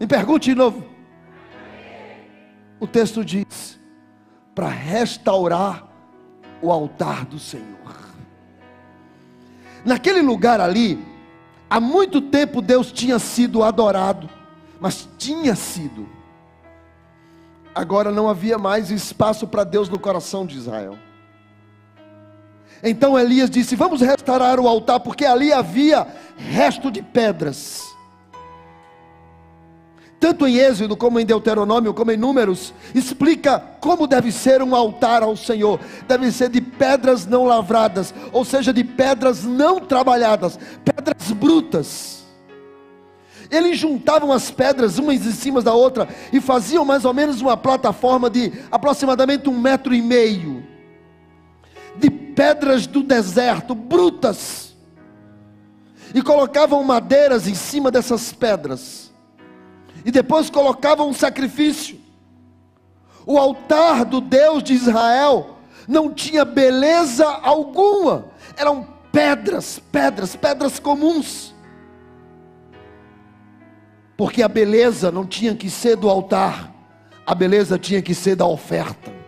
[0.00, 0.84] Me pergunte de novo.
[2.80, 3.78] O texto diz:
[4.54, 5.86] para restaurar
[6.60, 7.68] o altar do Senhor.
[9.84, 10.98] Naquele lugar ali,
[11.68, 14.28] há muito tempo Deus tinha sido adorado,
[14.80, 16.08] mas tinha sido.
[17.74, 20.96] Agora não havia mais espaço para Deus no coração de Israel.
[22.82, 26.06] Então Elias disse: Vamos restaurar o altar, porque ali havia
[26.36, 27.92] resto de pedras.
[30.22, 35.20] Tanto em Êxodo, como em Deuteronômio, como em Números, explica como deve ser um altar
[35.20, 35.80] ao Senhor.
[36.06, 42.22] Deve ser de pedras não lavradas, ou seja, de pedras não trabalhadas, pedras brutas.
[43.50, 47.56] Eles juntavam as pedras umas em cima da outra e faziam mais ou menos uma
[47.56, 50.71] plataforma de aproximadamente um metro e meio
[51.96, 54.74] de pedras do deserto, brutas,
[56.14, 59.12] e colocavam madeiras em cima dessas pedras,
[60.04, 62.00] e depois colocavam um sacrifício.
[63.24, 68.26] O altar do Deus de Israel não tinha beleza alguma,
[68.56, 71.54] eram pedras, pedras, pedras comuns.
[74.16, 76.72] Porque a beleza não tinha que ser do altar,
[77.24, 79.21] a beleza tinha que ser da oferta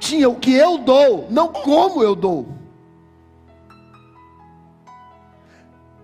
[0.00, 2.48] tinha o que eu dou, não como eu dou.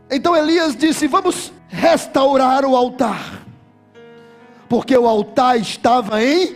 [0.09, 3.45] Então Elias disse: Vamos restaurar o altar,
[4.69, 6.55] porque o altar estava em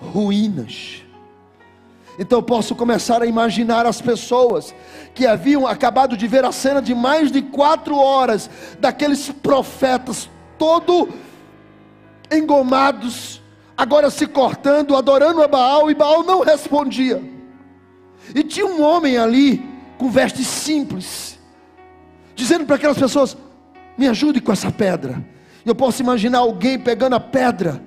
[0.00, 1.02] ruínas.
[2.18, 4.74] Então eu posso começar a imaginar as pessoas
[5.14, 8.50] que haviam acabado de ver a cena de mais de quatro horas
[8.80, 10.28] daqueles profetas
[10.58, 11.08] todo
[12.30, 13.40] engomados,
[13.78, 17.22] agora se cortando, adorando a Baal, e Baal não respondia.
[18.34, 19.64] E tinha um homem ali,
[19.96, 21.38] com vestes simples,
[22.34, 23.36] dizendo para aquelas pessoas:
[23.96, 25.24] Me ajude com essa pedra.
[25.64, 27.80] Eu posso imaginar alguém pegando a pedra,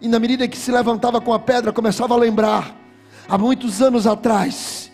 [0.00, 2.76] e na medida que se levantava com a pedra, começava a lembrar:
[3.28, 4.92] há muitos anos atrás,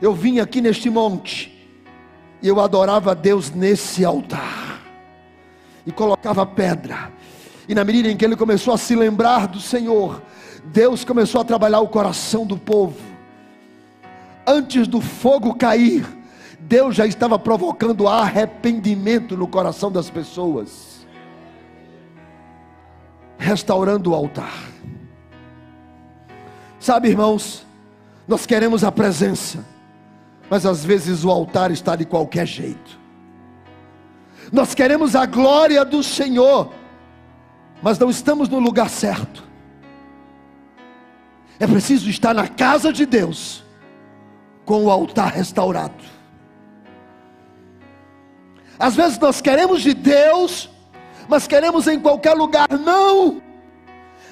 [0.00, 1.54] eu vim aqui neste monte,
[2.40, 4.80] e eu adorava a Deus nesse altar,
[5.86, 7.12] e colocava pedra,
[7.68, 10.22] e na medida em que ele começou a se lembrar do Senhor,
[10.64, 12.98] Deus começou a trabalhar o coração do povo.
[14.46, 16.06] Antes do fogo cair,
[16.58, 21.06] Deus já estava provocando arrependimento no coração das pessoas,
[23.38, 24.54] restaurando o altar.
[26.80, 27.66] Sabe, irmãos,
[28.26, 29.64] nós queremos a presença,
[30.48, 32.98] mas às vezes o altar está de qualquer jeito.
[34.50, 36.72] Nós queremos a glória do Senhor,
[37.82, 39.44] mas não estamos no lugar certo.
[41.60, 43.64] É preciso estar na casa de Deus,
[44.64, 46.04] com o altar restaurado.
[48.78, 50.70] Às vezes nós queremos de Deus,
[51.28, 53.42] mas queremos em qualquer lugar, não.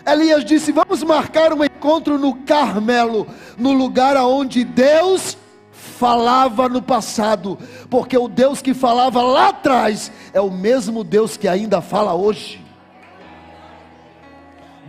[0.06, 3.26] Elias disse: Vamos marcar um encontro no Carmelo,
[3.58, 5.36] no lugar aonde Deus
[5.72, 7.58] falava no passado,
[7.90, 12.65] porque o Deus que falava lá atrás é o mesmo Deus que ainda fala hoje.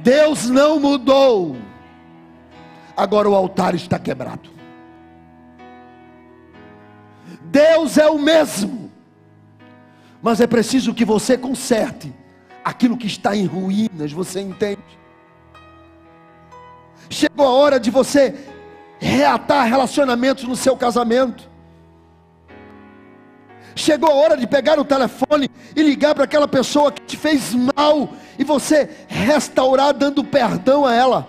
[0.01, 1.55] Deus não mudou.
[2.95, 4.49] Agora o altar está quebrado.
[7.41, 8.91] Deus é o mesmo.
[10.21, 12.13] Mas é preciso que você conserte
[12.63, 14.81] aquilo que está em ruínas, você entende?
[17.09, 18.35] Chegou a hora de você
[18.99, 21.49] reatar relacionamentos no seu casamento.
[23.75, 27.53] Chegou a hora de pegar o telefone e ligar para aquela pessoa que te fez
[27.53, 31.27] mal e você restaurar dando perdão a ela.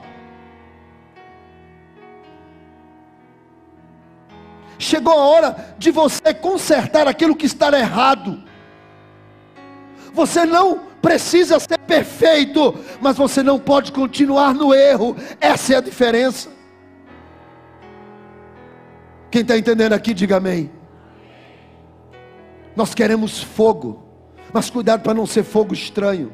[4.78, 8.42] Chegou a hora de você consertar aquilo que está errado.
[10.12, 15.16] Você não precisa ser perfeito, mas você não pode continuar no erro.
[15.40, 16.50] Essa é a diferença.
[19.30, 20.70] Quem está entendendo aqui, diga amém.
[22.74, 24.06] Nós queremos fogo,
[24.52, 26.32] mas cuidado para não ser fogo estranho.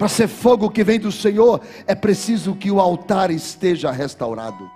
[0.00, 4.70] Para ser fogo que vem do Senhor, é preciso que o altar esteja restaurado.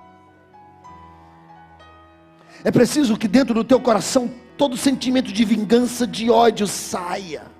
[2.63, 7.54] É preciso que dentro do teu coração todo sentimento de vingança, de ódio saia.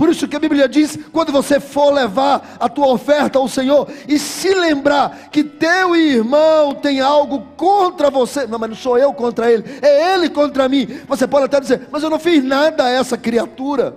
[0.00, 3.86] Por isso que a Bíblia diz: quando você for levar a tua oferta ao Senhor
[4.08, 9.12] e se lembrar que teu irmão tem algo contra você, não, mas não sou eu
[9.12, 10.86] contra ele, é ele contra mim.
[11.06, 13.94] Você pode até dizer: mas eu não fiz nada a essa criatura.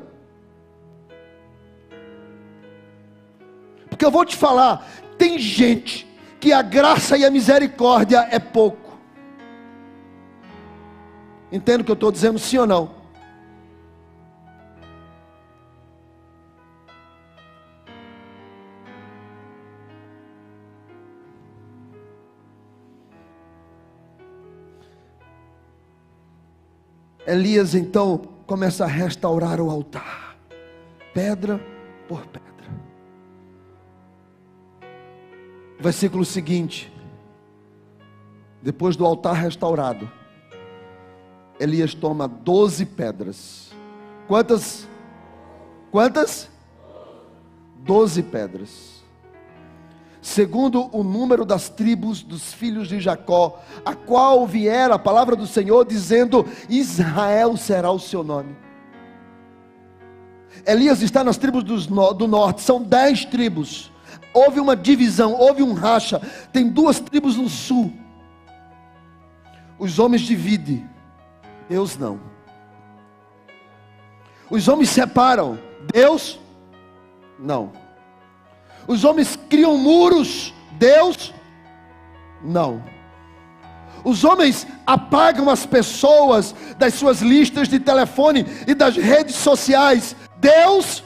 [3.88, 4.86] Porque eu vou te falar:
[5.18, 6.06] tem gente
[6.38, 8.99] que a graça e a misericórdia é pouco.
[11.49, 13.03] Entendo o que eu estou dizendo, sim ou não?
[27.26, 30.38] Elias então começa a restaurar o altar,
[31.13, 31.59] pedra
[32.07, 32.43] por pedra.
[35.80, 36.91] Versículo seguinte:
[38.61, 40.09] depois do altar restaurado,
[41.59, 43.71] Elias toma doze pedras.
[44.28, 44.88] Quantas?
[45.91, 46.49] Quantas?
[47.78, 49.03] Doze pedras
[50.24, 55.45] segundo o número das tribos dos filhos de Jacó, a qual viera a palavra do
[55.45, 58.55] Senhor dizendo: Israel será o seu nome.
[60.65, 63.91] Elias está nas tribos do norte, são dez tribos.
[64.34, 66.21] Houve uma divisão, houve um racha.
[66.51, 67.91] Tem duas tribos no sul.
[69.78, 70.89] Os homens dividem,
[71.67, 72.19] Deus não.
[74.49, 75.59] Os homens separam,
[75.91, 76.39] Deus
[77.38, 77.82] não.
[78.88, 81.34] Os homens criam muros, Deus
[82.43, 82.84] não.
[84.03, 90.15] Os homens apagam as pessoas das suas listas de telefone e das redes sociais.
[90.38, 91.03] Deus,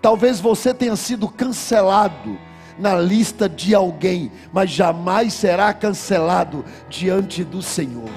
[0.00, 2.38] talvez você tenha sido cancelado
[2.78, 8.10] na lista de alguém, mas jamais será cancelado diante do Senhor.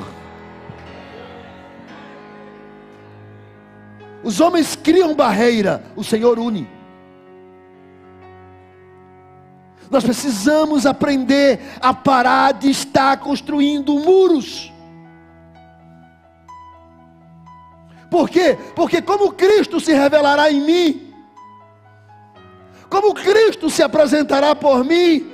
[4.23, 6.74] Os homens criam barreira, o Senhor une.
[9.89, 14.71] Nós precisamos aprender a parar de estar construindo muros.
[18.09, 18.57] Por quê?
[18.75, 21.13] Porque como Cristo se revelará em mim,
[22.89, 25.31] como Cristo se apresentará por mim,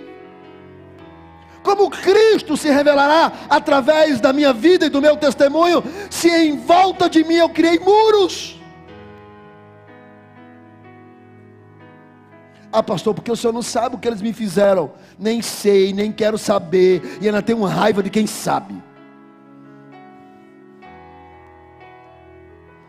[1.63, 7.09] como Cristo se revelará através da minha vida e do meu testemunho, se em volta
[7.09, 8.60] de mim eu criei muros.
[12.71, 14.91] Ah, pastor, porque o senhor não sabe o que eles me fizeram.
[15.19, 17.19] Nem sei, nem quero saber.
[17.21, 18.81] E ainda tenho raiva de quem sabe.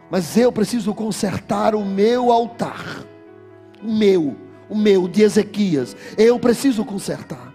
[0.08, 3.04] Mas eu preciso consertar o meu altar.
[3.82, 4.36] O meu,
[4.68, 5.96] o meu, de Ezequias.
[6.16, 7.52] Eu preciso consertar.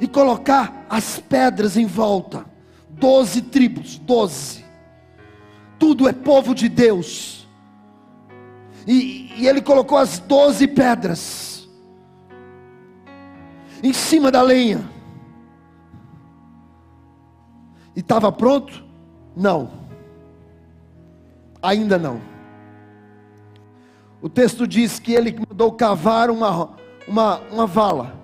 [0.00, 2.44] E colocar as pedras em volta.
[2.88, 4.61] Doze tribos, doze
[5.82, 7.44] tudo é povo de Deus.
[8.86, 11.68] E, e ele colocou as doze pedras
[13.82, 14.88] em cima da lenha.
[17.96, 18.84] E estava pronto?
[19.36, 19.72] Não.
[21.60, 22.20] Ainda não.
[24.20, 26.76] O texto diz que ele mandou cavar uma,
[27.08, 28.14] uma, uma vala.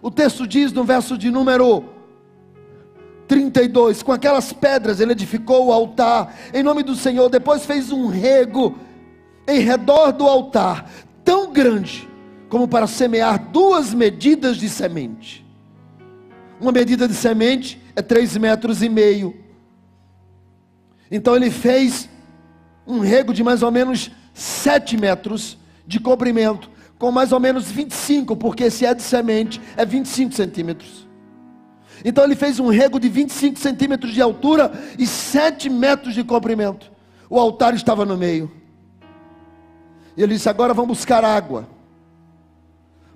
[0.00, 1.84] O texto diz no verso de número
[3.26, 8.06] 32, com aquelas pedras ele edificou o altar em nome do Senhor, depois fez um
[8.06, 8.76] rego
[9.46, 10.90] em redor do altar,
[11.24, 12.08] tão grande
[12.48, 15.44] como para semear duas medidas de semente.
[16.60, 19.34] Uma medida de semente é três metros e meio.
[21.10, 22.08] Então ele fez
[22.86, 28.36] um rego de mais ou menos sete metros de comprimento, com mais ou menos 25,
[28.36, 31.05] porque se é de semente, é 25 centímetros.
[32.04, 36.90] Então ele fez um rego de 25 centímetros de altura e 7 metros de comprimento.
[37.28, 38.50] O altar estava no meio.
[40.16, 41.68] E ele disse: Agora vamos buscar água.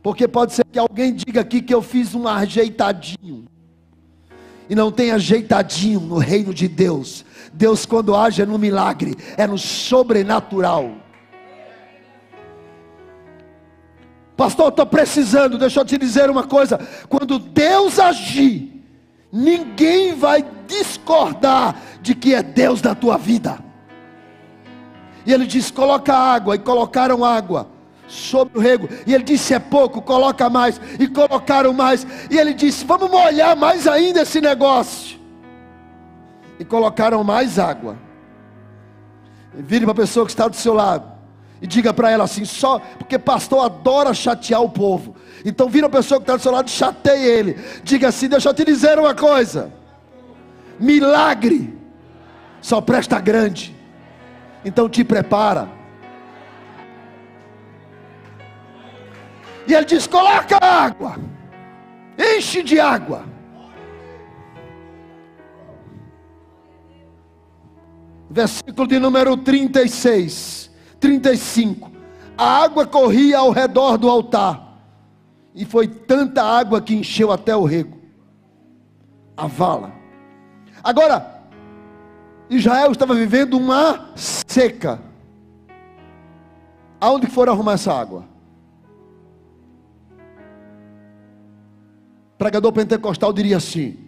[0.02, 3.44] Porque pode ser que alguém diga aqui que eu fiz um ajeitadinho.
[4.68, 7.24] E não tem ajeitadinho no reino de Deus.
[7.52, 10.92] Deus, quando age, é no milagre, é no sobrenatural.
[14.36, 16.78] Pastor, estou precisando, deixa eu te dizer uma coisa:
[17.08, 18.69] quando Deus agir,
[19.32, 23.58] ninguém vai discordar de que é Deus na tua vida.
[25.24, 27.68] E ele diz: coloca água, e colocaram água
[28.08, 28.88] sobre o rego.
[29.06, 30.80] E ele disse: é pouco, coloca mais.
[30.98, 32.06] E colocaram mais.
[32.30, 35.18] E ele disse: vamos molhar mais ainda esse negócio.
[36.58, 37.96] E colocaram mais água.
[39.54, 41.10] Vire para a pessoa que está do seu lado.
[41.62, 45.14] E diga para ela assim, só porque pastor adora chatear o povo.
[45.44, 47.58] Então vira a pessoa que está do seu lado e chateie ele.
[47.82, 49.72] Diga assim, deixa eu te dizer uma coisa.
[50.78, 51.78] Milagre
[52.60, 53.74] só presta grande.
[54.64, 55.68] Então te prepara.
[59.66, 61.16] E ele diz: coloca água,
[62.18, 63.24] enche de água.
[68.28, 70.70] Versículo de número 36,
[71.00, 71.90] 35.
[72.38, 74.69] A água corria ao redor do altar,
[75.54, 77.98] e foi tanta água que encheu até o rego,
[79.36, 79.92] a vala.
[80.82, 81.40] Agora,
[82.48, 85.00] Israel estava vivendo uma seca.
[87.00, 88.28] Aonde foram arrumar essa água?
[92.36, 93.98] Pregador pentecostal diria assim: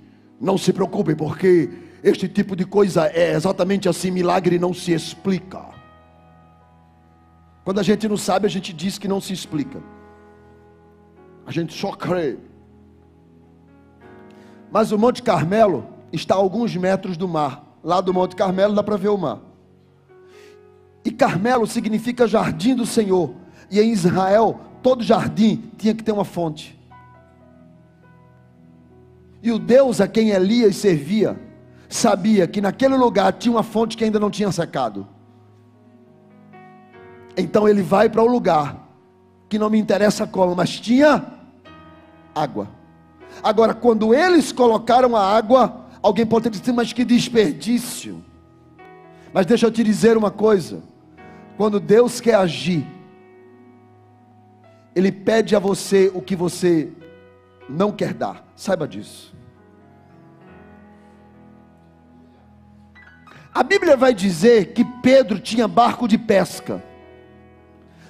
[0.41, 1.71] não se preocupe, porque
[2.03, 5.65] este tipo de coisa é exatamente assim, milagre não se explica.
[7.65, 9.81] Quando a gente não sabe, a gente diz que não se explica.
[11.47, 12.39] A gente só crê.
[14.71, 17.79] Mas o Monte Carmelo está a alguns metros do mar.
[17.83, 19.41] Lá do Monte Carmelo dá para ver o mar.
[21.05, 23.35] E Carmelo significa jardim do Senhor.
[23.71, 26.79] E em Israel, todo jardim tinha que ter uma fonte.
[29.43, 31.39] E o Deus a quem Elias servia,
[31.89, 35.07] sabia que naquele lugar tinha uma fonte que ainda não tinha secado.
[37.37, 38.92] Então ele vai para o lugar
[39.53, 41.27] que não me interessa como, mas tinha
[42.35, 42.71] água.
[43.43, 48.25] Agora, quando eles colocaram a água, alguém pode dizer, mas que desperdício.
[49.31, 50.83] Mas deixa eu te dizer uma coisa:
[51.59, 52.87] quando Deus quer agir,
[54.97, 56.91] Ele pede a você o que você
[57.69, 59.37] não quer dar, saiba disso.
[63.53, 66.83] A Bíblia vai dizer que Pedro tinha barco de pesca.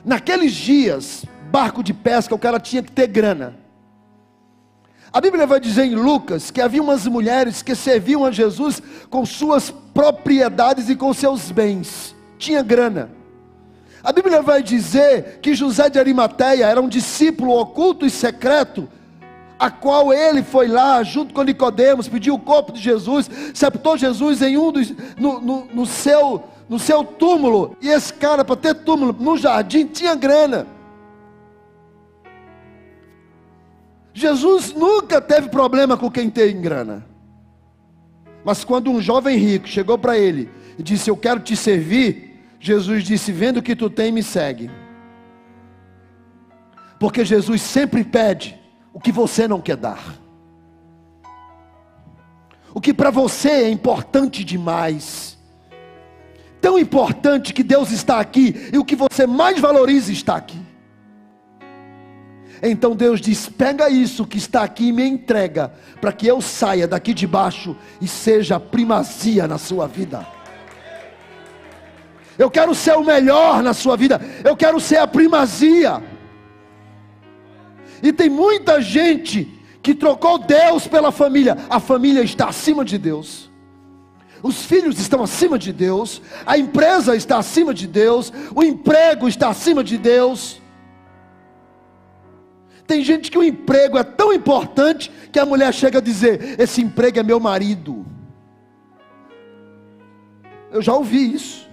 [0.05, 3.57] Naqueles dias, barco de pesca, o cara tinha que ter grana.
[5.13, 9.27] A Bíblia vai dizer em Lucas que havia umas mulheres que serviam a Jesus com
[9.27, 13.11] suas propriedades e com seus bens, tinha grana.
[14.03, 18.89] A Bíblia vai dizer que José de Arimateia era um discípulo oculto e secreto
[19.63, 24.43] a qual ele foi lá, junto com Nicodemos, pediu o corpo de Jesus, sepultou Jesus
[24.43, 26.43] em um dos, no, no, no, seu,
[26.73, 27.77] no seu túmulo.
[27.83, 30.66] E esse cara, para ter túmulo no jardim, tinha grana.
[34.14, 37.07] Jesus nunca teve problema com quem tem grana.
[38.43, 43.05] Mas quando um jovem rico chegou para ele e disse: Eu quero te servir, Jesus
[43.05, 44.70] disse: Vendo o que tu tem, me segue.
[46.99, 48.59] Porque Jesus sempre pede
[48.95, 50.03] o que você não quer dar.
[52.73, 55.41] O que para você é importante demais.
[56.63, 60.61] Tão importante que Deus está aqui e o que você mais valoriza está aqui.
[62.63, 66.87] Então Deus diz: pega isso que está aqui e me entrega, para que eu saia
[66.87, 70.25] daqui de baixo e seja primazia na sua vida.
[72.39, 76.01] Eu quero ser o melhor na sua vida, eu quero ser a primazia.
[78.01, 81.59] E tem muita gente que trocou Deus pela família.
[81.69, 83.52] A família está acima de Deus.
[84.43, 89.49] Os filhos estão acima de Deus, a empresa está acima de Deus, o emprego está
[89.49, 90.61] acima de Deus.
[92.86, 96.82] Tem gente que o emprego é tão importante que a mulher chega a dizer: Esse
[96.82, 98.05] emprego é meu marido.
[100.72, 101.68] Eu já ouvi isso.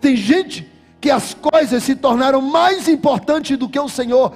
[0.00, 0.68] Tem gente
[1.00, 4.34] que as coisas se tornaram mais importantes do que o Senhor.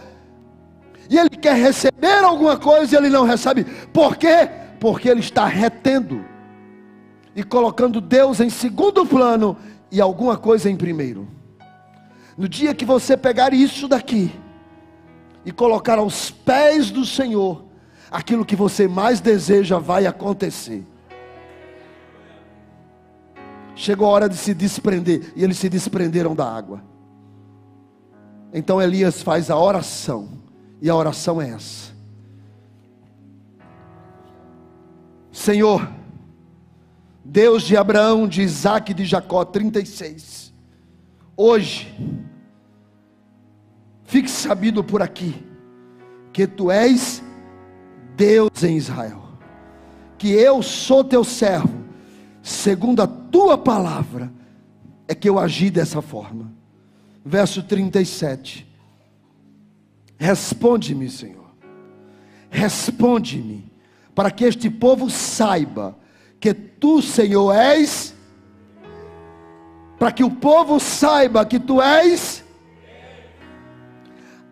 [1.10, 3.64] E ele quer receber alguma coisa e ele não recebe.
[3.92, 4.48] Por quê?
[4.80, 6.24] Porque ele está retendo
[7.34, 9.56] e colocando Deus em segundo plano
[9.90, 11.28] e alguma coisa em primeiro.
[12.36, 14.32] No dia que você pegar isso daqui
[15.44, 17.64] e colocar aos pés do Senhor,
[18.10, 20.84] aquilo que você mais deseja vai acontecer.
[23.76, 26.82] Chegou a hora de se desprender, e eles se desprenderam da água.
[28.52, 30.28] Então Elias faz a oração,
[30.80, 31.92] e a oração é essa:
[35.34, 35.92] Senhor,
[37.24, 40.54] Deus de Abraão, de Isaac e de Jacó, 36.
[41.36, 41.92] Hoje,
[44.04, 45.34] fique sabido por aqui,
[46.32, 47.20] que tu és
[48.16, 49.24] Deus em Israel,
[50.16, 51.84] que eu sou teu servo,
[52.40, 54.32] segundo a tua palavra,
[55.08, 56.52] é que eu agi dessa forma.
[57.24, 58.72] Verso 37.
[60.16, 61.50] Responde-me, Senhor,
[62.48, 63.73] responde-me,
[64.14, 65.96] para que este povo saiba
[66.38, 68.14] que tu, Senhor, és,
[69.98, 72.44] para que o povo saiba que tu és.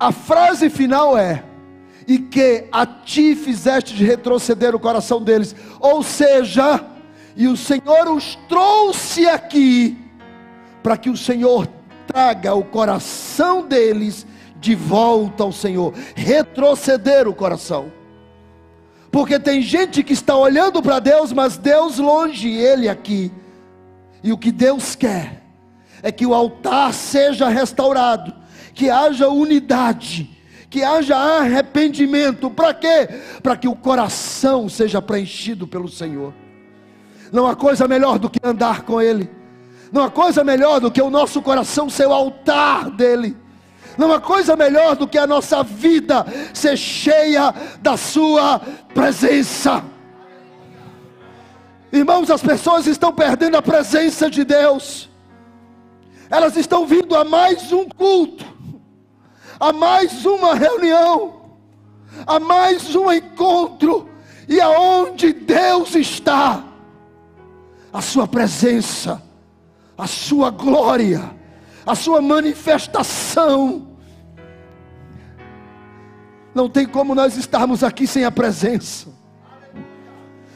[0.01, 1.45] A frase final é:
[2.07, 5.55] e que a ti fizeste de retroceder o coração deles.
[5.79, 6.85] Ou seja,
[7.37, 9.99] e o Senhor os trouxe aqui
[10.83, 11.69] para que o Senhor
[12.07, 18.02] traga o coração deles de volta ao Senhor, retroceder o coração.
[19.13, 23.31] Porque tem gente que está olhando para Deus, mas Deus longe, Ele aqui.
[24.25, 25.43] E o que Deus quer
[26.03, 28.35] é que o altar seja restaurado,
[28.73, 30.31] que haja unidade,
[30.71, 32.49] que haja arrependimento.
[32.49, 33.07] Para quê?
[33.43, 36.33] Para que o coração seja preenchido pelo Senhor.
[37.31, 39.31] Não há coisa melhor do que andar com Ele.
[39.93, 43.37] Não há coisa melhor do que o nosso coração ser o altar dEle.
[43.97, 48.61] Não há coisa melhor do que a nossa vida ser cheia da Sua
[48.95, 49.83] presença.
[51.93, 55.11] Irmãos, as pessoas estão perdendo a presença de Deus.
[56.31, 58.53] Elas estão vindo a mais um culto
[59.63, 61.35] a mais uma reunião,
[62.27, 64.09] a mais um encontro,
[64.49, 66.65] e aonde Deus está,
[67.93, 69.23] a Sua presença,
[69.97, 71.31] a Sua glória,
[71.87, 73.89] a Sua manifestação.
[76.55, 79.09] Não tem como nós estarmos aqui sem a presença.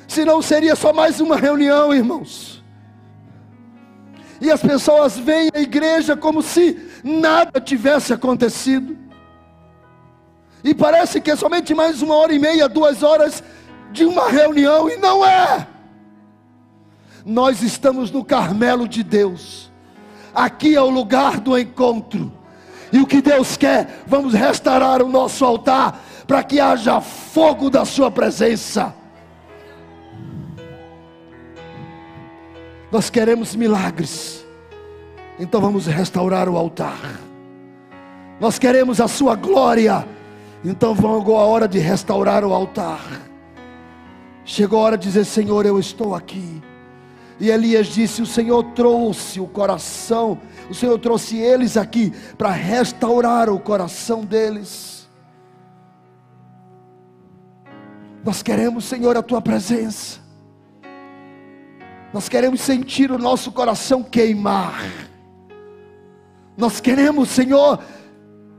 [0.06, 2.62] Senão seria só mais uma reunião, irmãos.
[4.40, 8.96] E as pessoas vêm à igreja como se nada tivesse acontecido.
[10.62, 13.42] E parece que é somente mais uma hora e meia, duas horas
[13.92, 15.66] de uma reunião, e não é.
[17.24, 19.72] Nós estamos no Carmelo de Deus,
[20.36, 22.30] aqui é o lugar do encontro,
[22.92, 27.84] e o que Deus quer, vamos restaurar o nosso altar, para que haja fogo da
[27.84, 28.94] Sua presença.
[32.92, 34.44] Nós queremos milagres,
[35.38, 37.18] então vamos restaurar o altar.
[38.38, 40.06] Nós queremos a Sua glória,
[40.64, 43.00] então chegou a hora de restaurar o altar.
[44.44, 46.62] Chegou a hora de dizer: Senhor, eu estou aqui.
[47.38, 50.38] E Elias disse: O Senhor trouxe o coração,
[50.70, 55.06] o Senhor trouxe eles aqui para restaurar o coração deles.
[58.24, 60.18] Nós queremos, Senhor, a tua presença.
[62.12, 64.82] Nós queremos sentir o nosso coração queimar.
[66.56, 67.78] Nós queremos, Senhor,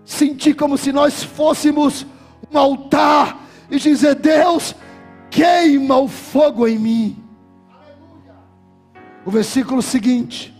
[0.05, 2.05] sentir como se nós fôssemos
[2.51, 4.75] um altar e dizer: Deus,
[5.30, 7.26] queima o fogo em mim.
[9.28, 10.55] O versículo seguinte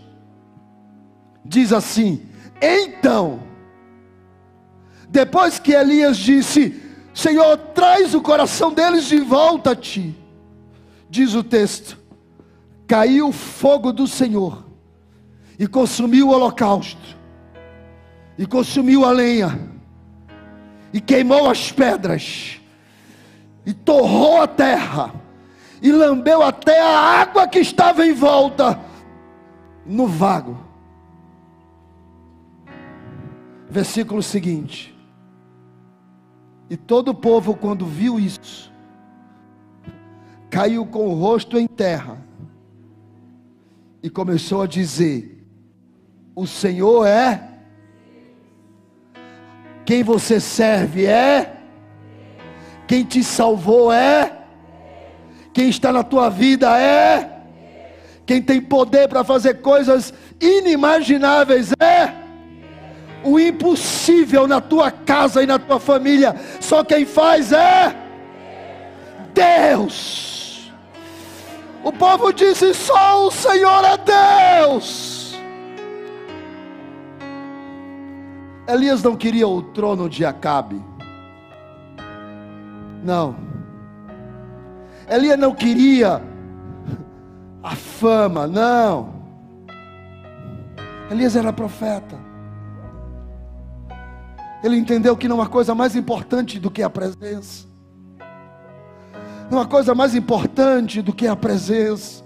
[1.46, 2.22] diz assim:
[2.62, 3.40] Então,
[5.08, 6.78] depois que Elias disse:
[7.14, 10.14] Senhor, traz o coração deles de volta a ti,
[11.10, 11.98] diz o texto:
[12.86, 14.66] caiu o fogo do Senhor
[15.58, 17.18] e consumiu o holocausto,
[18.38, 19.58] e consumiu a lenha,
[20.92, 22.60] e queimou as pedras,
[23.66, 25.14] e torrou a terra,
[25.82, 28.80] e lambeu até a água que estava em volta
[29.86, 30.58] no vago.
[33.70, 34.96] Versículo seguinte.
[36.70, 38.74] E todo o povo, quando viu isso,
[40.50, 42.18] caiu com o rosto em terra
[44.04, 45.46] e começou a dizer:
[46.36, 47.44] O Senhor é.
[49.86, 51.62] Quem você serve é.
[52.88, 54.37] Quem te salvou é.
[55.58, 57.32] Quem está na tua vida é.
[58.28, 62.14] Quem tem poder para fazer coisas inimagináveis é.
[63.24, 67.96] O impossível na tua casa e na tua família, só quem faz é
[69.34, 70.72] Deus.
[71.84, 73.98] O povo disse: só o Senhor é
[74.62, 75.36] Deus.
[78.68, 80.80] Elias não queria o trono de Acabe.
[83.04, 83.47] Não.
[85.10, 86.22] Elias não queria
[87.64, 89.14] a fama, não.
[91.10, 92.18] Elias era profeta.
[94.64, 97.68] Ele entendeu que não há coisa mais importante do que a presença.
[99.50, 102.24] Não há coisa mais importante do que a presença.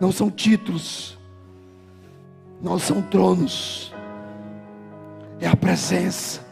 [0.00, 1.18] Não são títulos,
[2.62, 3.92] não são tronos,
[5.40, 6.49] é a presença.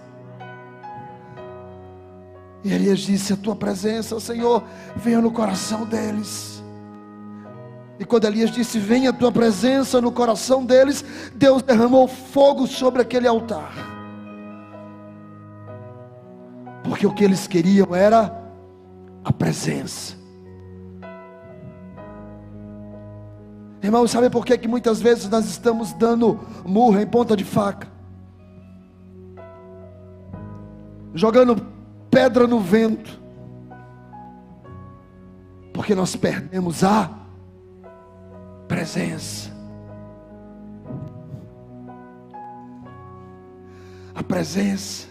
[2.64, 4.62] E Elias disse: A tua presença, Senhor,
[4.96, 6.62] venha no coração deles.
[7.98, 11.04] E quando Elias disse: Venha a tua presença no coração deles,
[11.34, 13.72] Deus derramou fogo sobre aquele altar.
[16.82, 18.34] Porque o que eles queriam era
[19.24, 20.16] a presença.
[23.80, 27.86] Irmão, sabe por que, que muitas vezes nós estamos dando murra em ponta de faca?
[31.14, 31.77] Jogando
[32.10, 33.20] pedra no vento.
[35.72, 37.10] Porque nós perdemos a
[38.66, 39.50] presença.
[44.14, 45.06] A presença.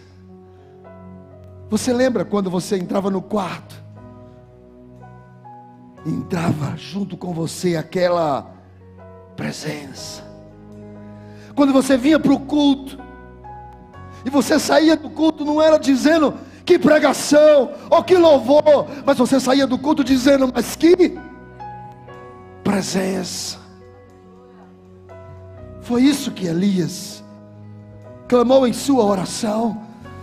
[1.70, 3.82] Você lembra quando você entrava no quarto?
[6.06, 8.54] Entrava junto com você aquela
[9.36, 10.22] presença.
[11.54, 12.98] Quando você vinha para o culto,
[14.24, 16.34] e você saía do culto, não era dizendo
[16.68, 21.18] que pregação, ou que louvor, mas você saía do culto dizendo, mas que
[22.62, 23.56] presença.
[25.80, 27.24] Foi isso que Elias
[28.28, 29.80] clamou em sua oração.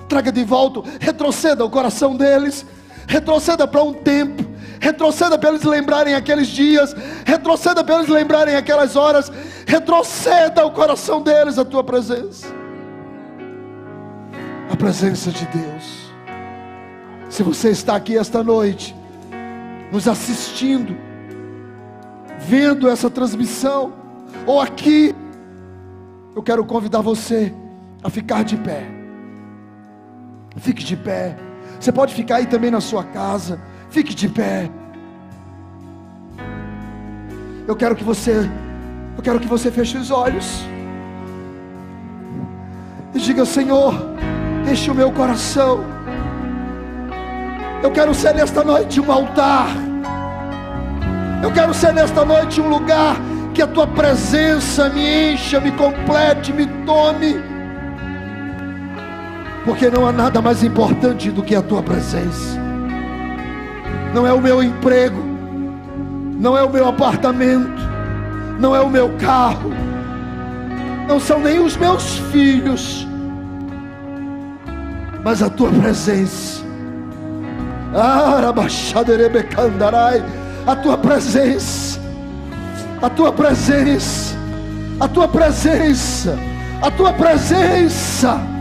[0.08, 2.64] Traga de volta, retroceda o coração deles,
[3.08, 4.46] retroceda para um tempo,
[4.80, 9.32] retroceda para eles lembrarem aqueles dias, retroceda para eles lembrarem aquelas horas,
[9.66, 12.46] retroceda o coração deles a tua presença.
[14.70, 16.05] A presença de Deus.
[17.36, 18.96] Se você está aqui esta noite,
[19.92, 20.96] nos assistindo,
[22.40, 23.92] vendo essa transmissão,
[24.46, 25.14] ou aqui,
[26.34, 27.54] eu quero convidar você
[28.02, 28.86] a ficar de pé.
[30.56, 31.36] Fique de pé.
[31.78, 33.60] Você pode ficar aí também na sua casa.
[33.90, 34.72] Fique de pé.
[37.68, 38.50] Eu quero que você,
[39.18, 40.62] eu quero que você feche os olhos
[43.14, 43.94] e diga: Senhor,
[44.72, 45.95] enche o meu coração
[47.86, 49.68] eu quero ser nesta noite um altar.
[51.44, 53.16] Eu quero ser nesta noite um lugar
[53.54, 57.36] que a tua presença me encha, me complete, me tome.
[59.64, 62.60] Porque não há nada mais importante do que a tua presença.
[64.16, 65.22] Não é o meu emprego,
[66.40, 67.84] não é o meu apartamento,
[68.60, 69.72] não é o meu carro,
[71.08, 73.08] não são nem os meus filhos,
[75.24, 76.65] mas a tua presença
[80.68, 81.98] a tua presença,
[83.02, 84.36] a tua presença,
[85.00, 86.38] a tua presença,
[86.82, 88.55] a tua presença.